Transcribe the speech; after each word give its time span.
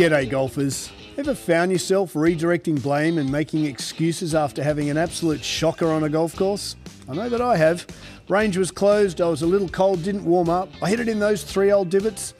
G'day, 0.00 0.30
golfers. 0.30 0.90
Ever 1.18 1.34
found 1.34 1.70
yourself 1.70 2.14
redirecting 2.14 2.82
blame 2.82 3.18
and 3.18 3.30
making 3.30 3.66
excuses 3.66 4.34
after 4.34 4.62
having 4.62 4.88
an 4.88 4.96
absolute 4.96 5.44
shocker 5.44 5.88
on 5.88 6.04
a 6.04 6.08
golf 6.08 6.34
course? 6.34 6.74
I 7.06 7.12
know 7.12 7.28
that 7.28 7.42
I 7.42 7.58
have. 7.58 7.86
Range 8.26 8.56
was 8.56 8.70
closed, 8.70 9.20
I 9.20 9.28
was 9.28 9.42
a 9.42 9.46
little 9.46 9.68
cold, 9.68 10.02
didn't 10.02 10.24
warm 10.24 10.48
up, 10.48 10.70
I 10.80 10.88
hit 10.88 11.00
it 11.00 11.08
in 11.10 11.18
those 11.18 11.44
three 11.44 11.70
old 11.70 11.90
divots. 11.90 12.32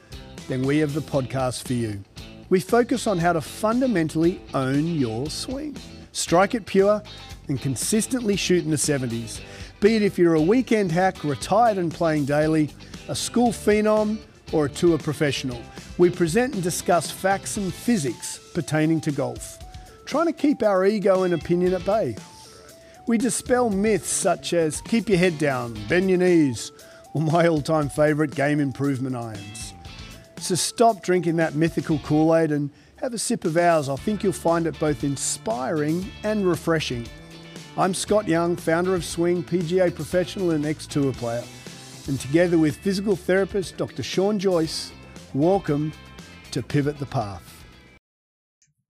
Then 0.47 0.63
we 0.63 0.79
have 0.79 0.95
the 0.95 1.01
podcast 1.01 1.67
for 1.67 1.73
you. 1.73 2.03
We 2.49 2.59
focus 2.59 3.05
on 3.05 3.19
how 3.19 3.33
to 3.33 3.41
fundamentally 3.41 4.41
own 4.55 4.87
your 4.95 5.29
swing, 5.29 5.77
strike 6.13 6.55
it 6.55 6.65
pure, 6.65 7.03
and 7.47 7.61
consistently 7.61 8.37
shoot 8.37 8.65
in 8.65 8.71
the 8.71 8.75
70s. 8.75 9.39
Be 9.81 9.97
it 9.97 10.01
if 10.01 10.17
you're 10.17 10.33
a 10.33 10.41
weekend 10.41 10.91
hack, 10.91 11.23
retired 11.23 11.77
and 11.77 11.93
playing 11.93 12.25
daily, 12.25 12.71
a 13.07 13.15
school 13.15 13.49
phenom, 13.49 14.17
or 14.51 14.65
a 14.65 14.69
tour 14.69 14.97
professional. 14.97 15.61
We 16.01 16.09
present 16.09 16.55
and 16.55 16.63
discuss 16.63 17.11
facts 17.11 17.57
and 17.57 17.71
physics 17.71 18.39
pertaining 18.55 19.01
to 19.01 19.11
golf, 19.11 19.59
trying 20.05 20.25
to 20.25 20.33
keep 20.33 20.63
our 20.63 20.83
ego 20.83 21.21
and 21.21 21.35
opinion 21.35 21.75
at 21.75 21.85
bay. 21.85 22.15
We 23.05 23.19
dispel 23.19 23.69
myths 23.69 24.09
such 24.09 24.53
as 24.53 24.81
keep 24.81 25.09
your 25.09 25.19
head 25.19 25.37
down, 25.37 25.77
bend 25.87 26.09
your 26.09 26.17
knees, 26.17 26.71
or 27.13 27.21
my 27.21 27.47
all 27.47 27.61
time 27.61 27.87
favourite 27.87 28.33
game 28.33 28.59
improvement 28.59 29.15
irons. 29.15 29.75
So 30.37 30.55
stop 30.55 31.03
drinking 31.03 31.35
that 31.35 31.53
mythical 31.53 31.99
Kool 31.99 32.35
Aid 32.35 32.51
and 32.51 32.71
have 32.95 33.13
a 33.13 33.19
sip 33.19 33.45
of 33.45 33.55
ours. 33.55 33.87
I 33.87 33.95
think 33.95 34.23
you'll 34.23 34.33
find 34.33 34.65
it 34.65 34.79
both 34.79 35.03
inspiring 35.03 36.11
and 36.23 36.47
refreshing. 36.47 37.07
I'm 37.77 37.93
Scott 37.93 38.27
Young, 38.27 38.55
founder 38.55 38.95
of 38.95 39.03
SSWING, 39.03 39.43
PGA 39.43 39.93
professional 39.93 40.49
and 40.49 40.65
ex 40.65 40.87
tour 40.87 41.13
player. 41.13 41.43
And 42.07 42.19
together 42.19 42.57
with 42.57 42.77
physical 42.77 43.15
therapist 43.15 43.77
Dr. 43.77 44.01
Sean 44.01 44.39
Joyce, 44.39 44.91
welcome 45.33 45.93
to 46.51 46.61
Pivot 46.61 46.97
the 46.99 47.05
Path. 47.05 47.65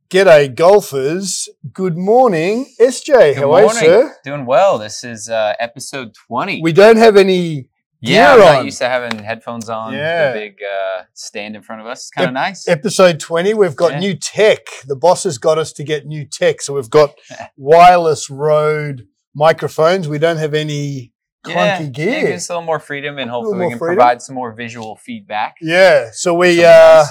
G'day, 0.09 0.53
golfers. 0.53 1.47
Good 1.71 1.97
morning. 1.97 2.73
SJ, 2.79 3.05
Good 3.05 3.37
how 3.37 3.51
are 3.53 3.63
you, 3.63 3.69
sir? 3.69 4.15
Doing 4.25 4.45
well. 4.45 4.77
This 4.77 5.03
is 5.03 5.29
uh, 5.29 5.53
episode 5.59 6.13
20. 6.27 6.61
We 6.61 6.73
don't 6.73 6.97
have 6.97 7.15
any 7.15 7.69
yeah, 8.03 8.33
I'm 8.33 8.39
not 8.39 8.55
on. 8.59 8.65
used 8.65 8.79
to 8.79 8.89
having 8.89 9.19
headphones 9.19 9.69
on. 9.69 9.93
Yeah. 9.93 10.33
The 10.33 10.39
big 10.39 10.57
uh, 10.63 11.03
stand 11.13 11.55
in 11.55 11.61
front 11.61 11.81
of 11.81 11.87
us. 11.87 11.99
It's 12.01 12.09
kind 12.09 12.27
of 12.27 12.33
nice. 12.33 12.67
episode 12.67 13.19
20 13.19 13.53
we've 13.53 13.75
got 13.75 13.93
Yeah. 13.93 13.99
new 13.99 14.15
tech 14.15 14.65
the 14.87 14.95
boss 14.95 15.23
has 15.23 15.37
got 15.37 15.57
us 15.59 15.71
to 15.73 15.83
get 15.83 16.05
new 16.07 16.25
tech 16.25 16.61
so 16.61 16.73
we've 16.73 16.89
got 16.89 17.13
wireless 17.57 18.29
rode 18.29 19.05
microphones 19.35 20.07
we 20.09 20.17
don't 20.17 20.37
have 20.37 20.53
any 20.55 20.73
yeah, 20.73 21.07
clunky 21.43 21.55
yeah, 21.55 21.83
gear 21.85 22.27
gives 22.27 22.49
a 22.49 22.53
little 22.53 22.65
more 22.65 22.79
freedom, 22.79 23.17
and 23.17 23.29
hopefully 23.29 23.59
we 23.59 23.69
can 23.69 23.79
freedom. 23.79 23.97
provide 23.97 24.21
some 24.21 24.35
more 24.35 24.53
visual 24.53 24.95
feedback. 24.95 25.55
yeah 25.61 26.09
so 26.11 26.33
we 26.33 26.63
uh, 26.63 27.03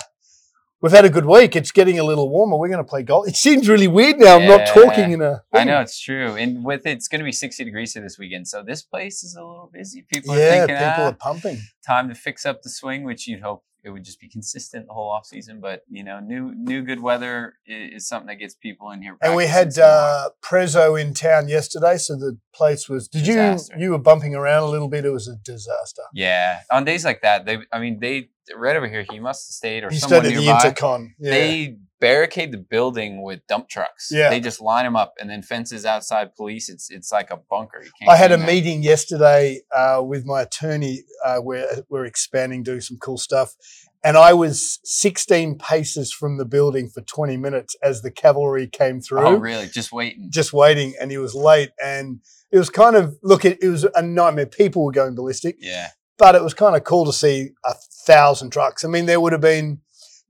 we've 0.80 0.92
had 0.92 1.04
a 1.04 1.10
good 1.10 1.26
week. 1.26 1.56
It's 1.56 1.72
getting 1.72 1.98
a 1.98 2.04
little 2.04 2.28
warmer. 2.28 2.56
We're 2.56 2.68
going 2.68 2.84
to 2.84 2.88
play 2.88 3.02
golf. 3.02 3.28
It 3.28 3.36
seems 3.36 3.68
really 3.68 3.88
weird 3.88 4.18
now. 4.18 4.38
I'm 4.38 4.48
not 4.48 4.66
talking 4.66 5.12
in 5.12 5.22
a 5.22 5.42
I 5.52 5.64
know 5.64 5.80
it's 5.80 6.00
true, 6.00 6.36
and 6.36 6.64
with 6.64 6.86
it, 6.86 6.92
it's 6.92 7.08
going 7.08 7.20
to 7.20 7.24
be 7.24 7.32
60 7.32 7.64
degrees 7.64 7.92
here 7.92 8.02
this 8.02 8.18
weekend, 8.18 8.48
so 8.48 8.62
this 8.62 8.82
place 8.82 9.22
is 9.22 9.34
a 9.34 9.44
little 9.44 9.70
busy. 9.72 10.02
People 10.02 10.34
are 10.34 10.38
yeah 10.38 10.50
thinking, 10.50 10.76
people 10.76 11.04
ah, 11.04 11.08
are 11.08 11.14
pumping. 11.14 11.58
time 11.86 12.08
to 12.08 12.14
fix 12.14 12.46
up 12.46 12.62
the 12.62 12.70
swing, 12.70 13.04
which 13.04 13.26
you'd 13.26 13.40
hope 13.40 13.64
it 13.84 13.90
would 13.90 14.04
just 14.04 14.20
be 14.20 14.28
consistent 14.28 14.86
the 14.86 14.92
whole 14.92 15.10
off 15.10 15.26
season. 15.26 15.60
But 15.60 15.82
you 15.90 16.04
know, 16.04 16.20
new 16.20 16.52
new 16.54 16.82
good 16.82 17.00
weather 17.00 17.54
i- 17.68 17.72
is 17.96 18.06
something 18.06 18.26
that 18.28 18.36
gets 18.36 18.54
people 18.54 18.90
in 18.90 19.02
here. 19.02 19.16
and 19.22 19.34
we 19.36 19.46
had 19.46 19.78
uh 19.78 20.30
prezzo 20.42 21.00
in 21.00 21.14
town 21.14 21.48
yesterday 21.48 21.96
so 21.96 22.16
the 22.16 22.38
place 22.52 22.88
was 22.88 23.08
did 23.08 23.24
Disaster. 23.24 23.74
you 23.76 23.84
you 23.84 23.90
were 23.92 23.98
bumping 23.98 24.34
around 24.34 24.62
a 24.62 24.66
little 24.74 24.88
bit 24.88 25.04
it 25.04 25.10
was 25.10 25.28
a 25.28 25.36
disaster 25.36 26.02
Yeah, 26.12 26.60
on 26.70 26.84
days 26.84 27.04
like 27.04 27.20
that, 27.22 27.44
they. 27.46 27.58
I 27.72 27.78
mean, 27.78 28.00
they 28.00 28.30
right 28.56 28.76
over 28.76 28.88
here. 28.88 29.04
He 29.10 29.20
must 29.20 29.48
have 29.48 29.52
stayed 29.54 29.84
or 29.84 29.90
he 29.90 29.98
someone 29.98 30.24
stayed 30.24 30.34
at 30.34 30.38
the 30.38 30.44
nearby. 30.44 30.58
intercon 30.70 31.08
yeah 31.18 31.30
They 31.30 31.76
barricade 32.00 32.50
the 32.50 32.58
building 32.58 33.22
with 33.22 33.46
dump 33.46 33.68
trucks. 33.68 34.08
Yeah. 34.10 34.30
they 34.30 34.40
just 34.40 34.60
line 34.60 34.84
them 34.84 34.96
up, 34.96 35.12
and 35.20 35.28
then 35.28 35.42
fences 35.42 35.84
outside 35.84 36.34
police. 36.34 36.68
It's 36.68 36.90
it's 36.90 37.12
like 37.12 37.30
a 37.30 37.36
bunker. 37.36 37.84
I 38.08 38.16
had 38.16 38.30
a 38.32 38.34
in 38.34 38.46
meeting 38.46 38.82
yesterday 38.82 39.60
uh, 39.74 40.02
with 40.04 40.24
my 40.24 40.42
attorney 40.42 41.02
uh, 41.24 41.38
where 41.38 41.66
we're 41.90 42.06
expanding, 42.06 42.62
doing 42.62 42.80
some 42.80 42.96
cool 42.98 43.18
stuff. 43.18 43.54
And 44.02 44.16
I 44.16 44.32
was 44.32 44.80
16 44.84 45.58
paces 45.58 46.10
from 46.10 46.38
the 46.38 46.46
building 46.46 46.88
for 46.88 47.02
20 47.02 47.36
minutes 47.36 47.76
as 47.82 48.00
the 48.00 48.10
cavalry 48.10 48.66
came 48.66 49.02
through, 49.02 49.20
Oh, 49.20 49.34
really? 49.36 49.66
Just 49.66 49.92
waiting. 49.92 50.28
just 50.30 50.54
waiting. 50.54 50.94
And 50.98 51.10
he 51.10 51.18
was 51.18 51.34
late. 51.34 51.72
And 51.84 52.20
it 52.50 52.56
was 52.56 52.70
kind 52.70 52.96
of, 52.96 53.18
look, 53.22 53.44
it, 53.44 53.58
it 53.62 53.68
was 53.68 53.84
a 53.94 54.00
nightmare. 54.00 54.46
People 54.46 54.86
were 54.86 54.90
going 54.92 55.14
ballistic, 55.14 55.56
Yeah, 55.58 55.88
but 56.20 56.34
it 56.36 56.42
was 56.44 56.54
kind 56.54 56.76
of 56.76 56.84
cool 56.84 57.04
to 57.06 57.12
see 57.12 57.50
a 57.64 57.74
thousand 58.06 58.50
trucks. 58.50 58.84
I 58.84 58.88
mean, 58.88 59.06
there 59.06 59.20
would 59.20 59.32
have 59.32 59.40
been 59.40 59.80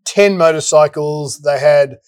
10 0.06 0.38
motorcycles. 0.38 1.40
They 1.40 1.58
had 1.60 1.98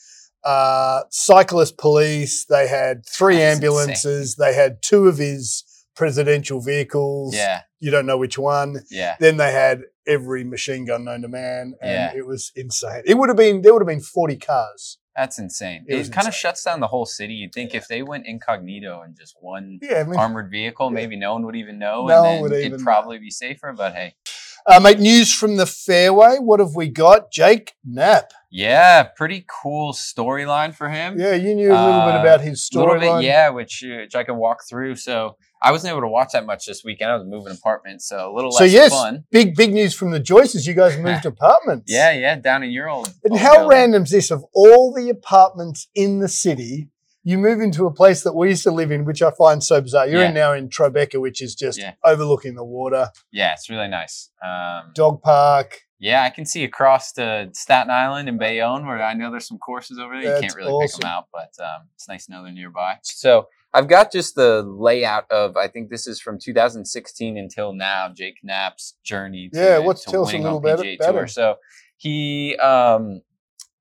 uh, 0.44 1.02
cyclist 1.10 1.76
police. 1.76 2.44
They 2.46 2.66
had 2.68 3.04
three 3.06 3.36
That's 3.36 3.56
ambulances. 3.56 4.36
They 4.36 4.54
had 4.54 4.82
two 4.82 5.06
of 5.08 5.18
his 5.18 5.64
presidential 5.94 6.60
vehicles. 6.60 7.34
yeah, 7.34 7.62
You 7.80 7.90
don't 7.90 8.06
know 8.06 8.16
which 8.18 8.38
one. 8.38 8.80
yeah. 8.90 9.16
Then 9.20 9.36
they 9.36 9.52
had 9.52 9.82
every 10.06 10.42
machine 10.42 10.84
gun 10.86 11.04
known 11.04 11.22
to 11.22 11.28
man. 11.28 11.74
And 11.82 11.92
Yeah. 11.92 12.12
it 12.16 12.26
was 12.26 12.50
insane. 12.56 13.02
It 13.04 13.18
would 13.18 13.28
have 13.28 13.36
been, 13.36 13.62
there 13.62 13.72
would 13.72 13.82
have 13.82 13.86
been 13.88 14.00
40 14.00 14.36
cars. 14.36 14.98
That's 15.16 15.38
insane. 15.38 15.84
It 15.88 16.08
It, 16.08 16.12
kind 16.12 16.26
of 16.26 16.34
shuts 16.34 16.64
down 16.64 16.80
the 16.80 16.86
whole 16.86 17.04
city. 17.04 17.34
You'd 17.34 17.52
think 17.52 17.74
if 17.74 17.86
they 17.86 18.02
went 18.02 18.26
incognito 18.26 19.02
and 19.02 19.16
just 19.16 19.36
one 19.40 19.78
Yeah. 19.82 20.00
I 20.00 20.04
mean, 20.04 20.16
armored 20.16 20.50
vehicle, 20.50 20.90
maybe 20.90 21.16
no 21.16 21.34
one 21.34 21.44
would 21.44 21.56
even 21.56 21.78
know, 21.78 22.06
No 22.06 22.24
and 22.24 22.50
then 22.50 22.60
it'd 22.60 22.78
know. 22.78 22.84
probably 22.84 23.18
be 23.18 23.30
safer. 23.30 23.72
But 23.76 23.94
hey, 23.94 24.14
uh, 24.66 24.80
mate, 24.80 25.00
news 25.00 25.32
from 25.34 25.56
the 25.56 25.66
fairway. 25.66 26.36
What 26.38 26.60
have 26.60 26.74
we 26.74 26.88
got? 26.88 27.30
Jake 27.30 27.74
Knapp. 27.84 28.32
Yeah, 28.54 29.02
pretty 29.02 29.44
cool 29.62 29.92
storyline 29.94 30.74
for 30.74 30.88
him. 30.90 31.18
Yeah. 31.18 31.32
You 31.34 31.54
knew 31.54 31.70
a 31.72 31.72
little 31.72 32.02
bit 32.06 32.14
Uh, 32.16 32.20
about 32.20 32.40
his 32.42 32.68
A 32.74 32.78
little 32.78 32.94
bit, 32.94 33.02
storyline. 33.02 33.22
yeah, 33.22 33.48
which, 33.48 33.82
uh, 33.82 33.96
which 34.02 34.14
I 34.14 34.22
can 34.24 34.36
walk 34.36 34.58
through. 34.68 34.96
So 34.96 35.36
I 35.62 35.72
wasn't 35.72 35.92
able 35.92 36.02
to 36.02 36.08
watch 36.08 36.32
that 36.34 36.44
much 36.44 36.66
this 36.66 36.84
weekend. 36.84 37.10
I 37.10 37.16
was 37.16 37.24
moving 37.26 37.52
apartments, 37.52 38.06
so 38.08 38.30
a 38.30 38.32
little 38.34 38.52
So, 38.52 38.64
yes, 38.64 38.90
fun. 38.92 39.24
Big, 39.30 39.56
big 39.56 39.72
news 39.72 39.94
from 39.94 40.10
the 40.10 40.20
Joyces. 40.20 40.66
You 40.66 40.74
guys 40.74 40.98
moved 40.98 41.24
apartments. 41.34 41.90
Yeah, 41.90 42.10
yeah, 42.12 42.34
down 42.36 42.62
in 42.62 42.70
your 42.70 42.90
old. 42.90 43.06
And 43.24 43.32
old 43.32 43.40
how 43.40 43.52
building. 43.52 43.68
random's 43.70 44.10
this? 44.10 44.30
Of 44.30 44.44
all 44.52 44.92
the 44.92 45.08
apartments 45.08 45.88
in 45.94 46.18
the 46.20 46.28
city, 46.28 46.88
you 47.24 47.38
move 47.38 47.60
into 47.60 47.86
a 47.86 47.92
place 47.92 48.22
that 48.24 48.34
we 48.34 48.48
used 48.48 48.64
to 48.64 48.70
live 48.70 48.90
in, 48.90 49.04
which 49.04 49.22
I 49.22 49.30
find 49.30 49.62
so 49.62 49.80
bizarre. 49.80 50.08
You're 50.08 50.24
in 50.24 50.34
now 50.34 50.52
in 50.52 50.68
Tribeca, 50.68 51.20
which 51.20 51.40
is 51.40 51.54
just 51.54 51.78
Yeah. 51.78 51.92
overlooking 52.04 52.54
the 52.54 52.64
water, 52.64 53.10
Yeah, 53.30 53.52
it's 53.52 53.70
really 53.70 53.88
nice. 53.88 54.30
Um, 54.44 54.90
dog 54.94 55.22
park. 55.22 55.82
yeah, 56.00 56.22
I 56.24 56.30
can 56.30 56.44
see 56.44 56.64
across 56.64 57.12
to 57.12 57.48
Staten 57.52 57.90
Island 57.90 58.28
and 58.28 58.38
Bayonne, 58.38 58.84
where 58.86 59.00
I 59.02 59.14
know 59.14 59.30
there's 59.30 59.46
some 59.46 59.58
courses 59.58 59.98
over 60.00 60.20
there. 60.20 60.34
You 60.36 60.40
can't 60.40 60.56
really 60.56 60.84
pick 60.86 60.96
them 60.96 61.08
out, 61.08 61.26
but 61.32 61.52
um, 61.64 61.82
it's 61.94 62.08
nice 62.08 62.26
to 62.26 62.32
know 62.32 62.42
they're 62.42 62.52
nearby. 62.52 62.96
So 63.02 63.46
I've 63.72 63.86
got 63.88 64.10
just 64.10 64.34
the 64.34 64.62
layout 64.62 65.30
of. 65.30 65.56
I 65.56 65.68
think 65.68 65.90
this 65.90 66.06
is 66.08 66.20
from 66.20 66.38
2016 66.40 67.38
until 67.38 67.72
now. 67.72 68.08
Jake 68.12 68.38
Knapp's 68.42 68.96
journey. 69.04 69.48
To, 69.54 69.58
Yeah, 69.60 69.78
what's- 69.78 70.04
tell 70.04 70.24
us 70.26 70.32
a 70.34 70.38
little 70.38 70.60
bit 70.60 70.98
better. 70.98 71.12
Tour. 71.20 71.26
So 71.28 71.56
he 71.96 72.56
um, 72.56 73.22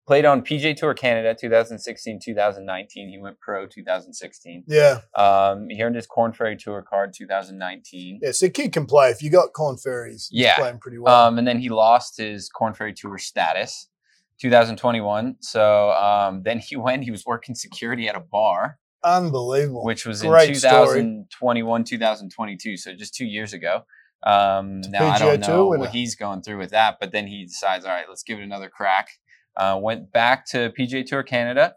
played 0.07 0.25
on 0.25 0.41
PGA 0.41 0.75
Tour 0.75 0.93
Canada 0.93 1.35
2016, 1.39 2.19
2019. 2.23 3.09
He 3.09 3.17
went 3.19 3.39
pro 3.39 3.67
2016. 3.67 4.63
Yeah, 4.67 5.01
Um, 5.15 5.67
he 5.69 5.81
earned 5.81 5.95
his 5.95 6.07
Korn 6.07 6.33
Ferry 6.33 6.57
Tour 6.57 6.81
card 6.81 7.13
2019. 7.15 8.19
yeah. 8.21 8.31
So 8.31 8.49
kid 8.49 8.73
can 8.73 8.85
play 8.85 9.09
if 9.09 9.21
you 9.21 9.29
got 9.29 9.53
Korn 9.53 9.77
Ferries. 9.77 10.27
Yeah. 10.31 10.55
playing 10.57 10.79
pretty 10.79 10.97
well. 10.97 11.27
Um, 11.27 11.37
and 11.37 11.47
then 11.47 11.59
he 11.59 11.69
lost 11.69 12.17
his 12.17 12.49
Korn 12.49 12.73
Ferry 12.73 12.93
Tour 12.93 13.17
status 13.17 13.87
2021. 14.41 15.35
So 15.41 15.91
um, 15.91 16.43
then 16.43 16.59
he 16.59 16.75
went, 16.75 17.03
he 17.03 17.11
was 17.11 17.25
working 17.25 17.55
security 17.55 18.07
at 18.09 18.15
a 18.15 18.19
bar, 18.19 18.79
Unbelievable. 19.03 19.83
which 19.85 20.05
was 20.05 20.21
Great 20.21 20.49
in 20.49 20.55
story. 20.55 21.01
2021, 21.01 21.83
2022. 21.83 22.77
So 22.77 22.93
just 22.95 23.13
two 23.13 23.25
years 23.25 23.53
ago. 23.53 23.83
Um, 24.23 24.81
now 24.89 25.07
I 25.09 25.17
don't 25.17 25.39
know 25.47 25.65
what 25.67 25.89
he's 25.89 26.13
going 26.15 26.41
through 26.43 26.59
with 26.59 26.69
that, 26.71 26.97
but 26.99 27.11
then 27.11 27.25
he 27.27 27.45
decides, 27.45 27.85
all 27.85 27.91
right, 27.91 28.05
let's 28.07 28.21
give 28.23 28.37
it 28.39 28.43
another 28.43 28.69
crack. 28.69 29.07
Uh, 29.57 29.77
went 29.81 30.11
back 30.11 30.45
to 30.47 30.71
PGA 30.79 31.05
Tour 31.05 31.23
Canada. 31.23 31.75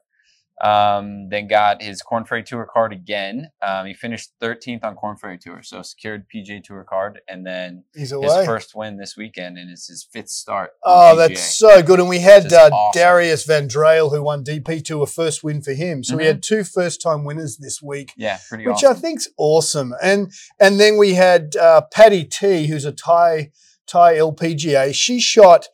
Um, 0.62 1.28
then 1.30 1.48
got 1.48 1.82
his 1.82 2.00
Korn 2.00 2.24
Ferry 2.24 2.44
Tour 2.44 2.64
card 2.72 2.92
again. 2.92 3.48
Um, 3.60 3.86
he 3.86 3.92
finished 3.92 4.30
13th 4.40 4.84
on 4.84 4.94
Korn 4.94 5.16
Ferry 5.16 5.36
Tour, 5.36 5.62
so 5.64 5.82
secured 5.82 6.26
PGA 6.32 6.62
Tour 6.62 6.86
card, 6.88 7.20
and 7.28 7.44
then 7.44 7.82
his 7.92 8.12
first 8.12 8.72
win 8.72 8.96
this 8.96 9.16
weekend, 9.16 9.58
and 9.58 9.68
it's 9.68 9.88
his 9.88 10.06
fifth 10.12 10.28
start. 10.28 10.70
Oh, 10.84 11.16
that's 11.16 11.58
so 11.58 11.82
good. 11.82 11.98
And 11.98 12.08
we 12.08 12.20
had 12.20 12.52
uh, 12.52 12.70
awesome. 12.72 13.00
Darius 13.00 13.44
Van 13.44 13.66
Driel, 13.68 14.10
who 14.12 14.22
won 14.22 14.44
DP 14.44 14.84
Tour, 14.84 15.06
first 15.08 15.42
win 15.42 15.60
for 15.60 15.72
him. 15.72 16.04
So 16.04 16.16
we 16.16 16.22
Mhm. 16.22 16.26
had 16.26 16.42
two 16.44 16.62
first 16.62 17.02
time 17.02 17.24
winners 17.24 17.56
this 17.56 17.82
week. 17.82 18.12
yeah, 18.16 18.38
pretty 18.48 18.64
which 18.64 18.76
awesome. 18.84 18.92
I 18.96 19.00
think's 19.00 19.28
awesome. 19.36 19.92
And 20.00 20.30
and 20.60 20.78
then 20.78 20.98
we 20.98 21.14
had 21.14 21.56
uh, 21.56 21.80
Patty 21.92 22.22
T, 22.24 22.68
who's 22.68 22.84
a 22.84 22.92
Thai 22.92 23.50
Thai 23.88 24.14
LPGA. 24.18 24.94
She 24.94 25.18
shot 25.18 25.66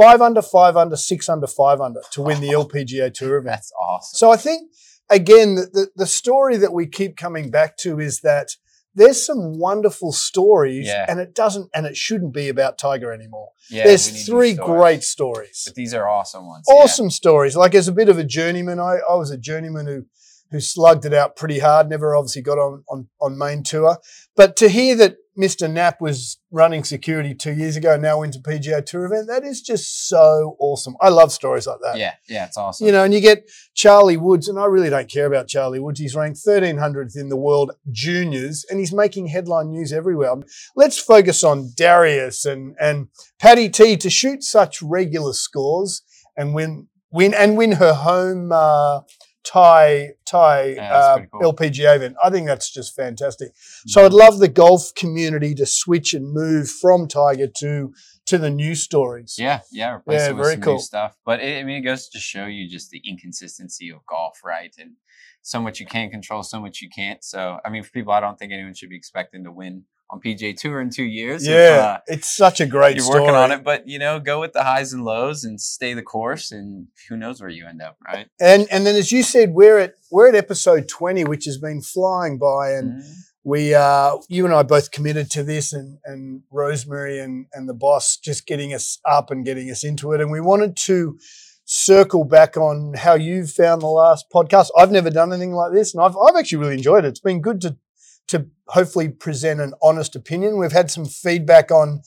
five 0.00 0.20
under, 0.22 0.42
five 0.42 0.76
under, 0.76 0.96
six 0.96 1.28
under, 1.28 1.46
five 1.46 1.80
under 1.80 2.00
to 2.12 2.22
win 2.22 2.40
the 2.40 2.48
LPGA 2.50 3.12
Tour 3.12 3.36
event. 3.38 3.46
that's 3.56 3.72
awesome. 3.72 4.16
So 4.16 4.30
I 4.30 4.36
think 4.36 4.70
again 5.10 5.56
the, 5.56 5.88
the 5.96 6.06
story 6.06 6.56
that 6.58 6.72
we 6.72 6.86
keep 6.86 7.16
coming 7.16 7.50
back 7.50 7.76
to 7.78 7.98
is 7.98 8.20
that 8.20 8.48
there's 8.94 9.24
some 9.24 9.58
wonderful 9.60 10.10
stories, 10.12 10.86
Yeah. 10.88 11.06
and 11.08 11.20
it 11.20 11.32
doesn't, 11.32 11.70
and 11.72 11.86
it 11.86 11.96
shouldn't 11.96 12.32
be 12.34 12.48
about 12.48 12.78
Tiger 12.78 13.12
anymore. 13.12 13.50
Yeah, 13.70 13.84
there's 13.84 14.06
we 14.06 14.12
need 14.12 14.18
these 14.18 14.26
three 14.26 14.54
stories. 14.54 14.78
great 14.80 15.02
stories, 15.04 15.62
But 15.66 15.74
these 15.76 15.94
are 15.94 16.08
awesome 16.08 16.46
ones. 16.48 16.64
yeah. 16.68 16.74
awesome 16.74 17.10
stories. 17.10 17.54
Like 17.54 17.74
as 17.76 17.86
a 17.86 17.92
bit 17.92 18.08
of 18.08 18.18
a 18.18 18.24
journeyman, 18.24 18.80
I, 18.80 18.96
I 19.08 19.14
was 19.14 19.30
a 19.30 19.38
journeyman 19.38 19.86
who 19.86 20.06
who 20.50 20.60
slugged 20.60 21.04
it 21.04 21.12
out 21.14 21.36
pretty 21.36 21.58
hard. 21.60 21.88
Never 21.88 22.16
obviously 22.16 22.42
got 22.42 22.58
on 22.58 22.82
on 22.90 23.08
on 23.20 23.38
main 23.38 23.62
tour, 23.62 23.98
but 24.34 24.56
to 24.56 24.68
hear 24.68 24.96
that 24.96 25.16
Mr. 25.38 25.70
Knapp 25.70 26.00
was 26.00 26.38
running 26.50 26.82
security 26.82 27.34
two 27.34 27.52
years 27.52 27.76
ago, 27.76 27.96
now 27.96 28.20
wins 28.20 28.36
a 28.36 28.40
PGA 28.40 28.84
Tour 28.84 29.04
event, 29.04 29.28
that 29.28 29.44
is 29.44 29.62
just 29.62 30.08
so 30.08 30.56
awesome. 30.58 30.96
I 31.00 31.10
love 31.10 31.30
stories 31.32 31.66
like 31.66 31.78
that. 31.82 31.96
Yeah, 31.96 32.14
yeah, 32.28 32.46
it's 32.46 32.56
awesome. 32.56 32.86
You 32.86 32.92
know, 32.92 33.04
and 33.04 33.14
you 33.14 33.20
get 33.20 33.48
Charlie 33.74 34.16
Woods, 34.16 34.48
and 34.48 34.58
I 34.58 34.64
really 34.64 34.90
don't 34.90 35.08
care 35.08 35.26
about 35.26 35.46
Charlie 35.46 35.78
Woods. 35.78 36.00
He's 36.00 36.16
ranked 36.16 36.40
1300th 36.44 37.16
in 37.16 37.28
the 37.28 37.36
world 37.36 37.72
juniors, 37.92 38.64
and 38.68 38.80
he's 38.80 38.92
making 38.92 39.28
headline 39.28 39.70
news 39.70 39.92
everywhere. 39.92 40.34
Let's 40.74 40.98
focus 40.98 41.44
on 41.44 41.70
Darius 41.76 42.44
and 42.44 42.74
and 42.80 43.08
Patty 43.38 43.68
T 43.68 43.96
to 43.96 44.10
shoot 44.10 44.42
such 44.42 44.82
regular 44.82 45.32
scores 45.32 46.02
and 46.36 46.54
win 46.54 46.88
win 47.10 47.34
and 47.34 47.56
win 47.56 47.72
her 47.72 47.94
home 47.94 48.50
uh, 48.52 49.00
tie 49.48 50.10
tie 50.26 50.74
Yeah, 50.76 50.94
uh, 50.94 51.18
cool. 51.32 51.52
LPGA 51.54 51.96
event. 51.96 52.16
I 52.22 52.30
think 52.30 52.46
that's 52.46 52.70
just 52.70 52.94
fantastic. 52.94 53.52
So 53.86 54.04
I'd 54.04 54.12
love 54.12 54.38
the 54.38 54.48
golf 54.48 54.94
community 54.94 55.54
to 55.54 55.66
switch 55.66 56.12
and 56.14 56.32
move 56.32 56.68
from 56.70 57.08
Tiger 57.08 57.48
to 57.58 57.92
to 58.26 58.36
the 58.38 58.50
news 58.50 58.82
stories. 58.82 59.36
Yeah, 59.38 59.60
yeah, 59.72 59.94
replace 59.96 60.20
Yeah, 60.20 60.28
it 60.28 60.32
with 60.34 60.44
very 60.44 60.54
some 60.54 60.62
cool. 60.62 60.74
new 60.74 60.80
stuff. 60.80 61.16
But 61.24 61.40
it, 61.40 61.60
I 61.60 61.64
mean, 61.64 61.78
it 61.78 61.86
goes 61.86 62.08
to 62.10 62.18
show 62.18 62.44
you 62.44 62.68
just 62.68 62.90
the 62.90 63.00
inconsistency 63.04 63.90
of 63.90 64.04
golf, 64.06 64.40
right? 64.44 64.74
And 64.78 64.92
so 65.40 65.62
much 65.62 65.80
you 65.80 65.86
can 65.86 66.10
control, 66.10 66.42
so 66.42 66.60
much 66.60 66.82
you 66.82 66.90
can't. 66.94 67.24
So, 67.24 67.58
I 67.64 67.70
mean, 67.70 67.82
for 67.82 67.90
people, 67.90 68.12
I 68.12 68.20
don't 68.20 68.38
think 68.38 68.52
anyone 68.52 68.74
should 68.74 68.90
be 68.90 68.96
expecting 68.96 69.44
to 69.44 69.52
win 69.52 69.84
on 70.10 70.20
PGA 70.20 70.56
Tour 70.56 70.80
in 70.80 70.90
two 70.90 71.04
years. 71.04 71.42
if, 71.46 71.50
Yeah, 71.50 71.80
uh, 71.84 71.98
it's 72.06 72.34
such 72.34 72.60
a 72.60 72.66
great 72.66 72.96
you're 72.96 73.04
story. 73.04 73.20
working 73.20 73.34
on 73.36 73.52
it, 73.52 73.62
but 73.62 73.86
you 73.86 73.98
know, 73.98 74.18
go 74.20 74.40
with 74.40 74.52
the 74.52 74.62
highs 74.64 74.92
and 74.92 75.04
lows 75.04 75.44
and 75.44 75.60
stay 75.60 75.92
the 75.94 76.02
course, 76.02 76.50
and 76.52 76.86
who 77.08 77.16
knows 77.16 77.40
where 77.40 77.50
you 77.50 77.66
end 77.66 77.82
up, 77.82 77.96
right? 78.06 78.26
And 78.40 78.66
and 78.70 78.86
then 78.86 78.96
as 78.96 79.12
you 79.12 79.22
said, 79.22 79.50
we're 79.52 79.78
at 79.78 79.94
we're 80.10 80.28
at 80.28 80.34
episode 80.34 80.88
twenty, 80.88 81.24
which 81.24 81.44
has 81.44 81.58
been 81.58 81.82
flying 81.82 82.38
by, 82.38 82.70
and 82.72 83.02
Mhm. 83.02 83.14
we 83.44 83.74
uh 83.74 84.16
you 84.28 84.44
and 84.46 84.54
I 84.54 84.62
both 84.62 84.90
committed 84.92 85.30
to 85.32 85.42
this, 85.42 85.72
and 85.72 85.98
and 86.04 86.42
Rosemary 86.50 87.18
and 87.20 87.46
and 87.52 87.68
the 87.68 87.74
boss 87.74 88.16
just 88.16 88.46
getting 88.46 88.72
us 88.72 88.98
up 89.04 89.30
and 89.30 89.44
getting 89.44 89.70
us 89.70 89.84
into 89.84 90.12
it, 90.12 90.20
and 90.20 90.30
we 90.30 90.40
wanted 90.40 90.76
to 90.86 91.18
circle 91.70 92.24
back 92.24 92.56
on 92.56 92.94
how 92.94 93.14
you 93.14 93.46
found 93.46 93.82
the 93.82 93.86
last 93.86 94.24
podcast. 94.34 94.68
I've 94.76 94.90
never 94.90 95.10
done 95.10 95.32
anything 95.32 95.52
like 95.52 95.72
this, 95.72 95.94
and 95.94 96.02
I've 96.02 96.16
I've 96.16 96.34
actually 96.36 96.58
really 96.58 96.74
enjoyed 96.74 97.04
it. 97.04 97.08
It's 97.08 97.20
been 97.20 97.42
good 97.42 97.60
to 97.60 97.76
to 98.28 98.46
hopefully 98.68 99.08
present 99.08 99.60
an 99.60 99.72
honest 99.82 100.14
opinion. 100.16 100.58
We've 100.58 100.72
had 100.72 100.90
some 100.90 101.04
feedback 101.06 101.70
on. 101.70 102.02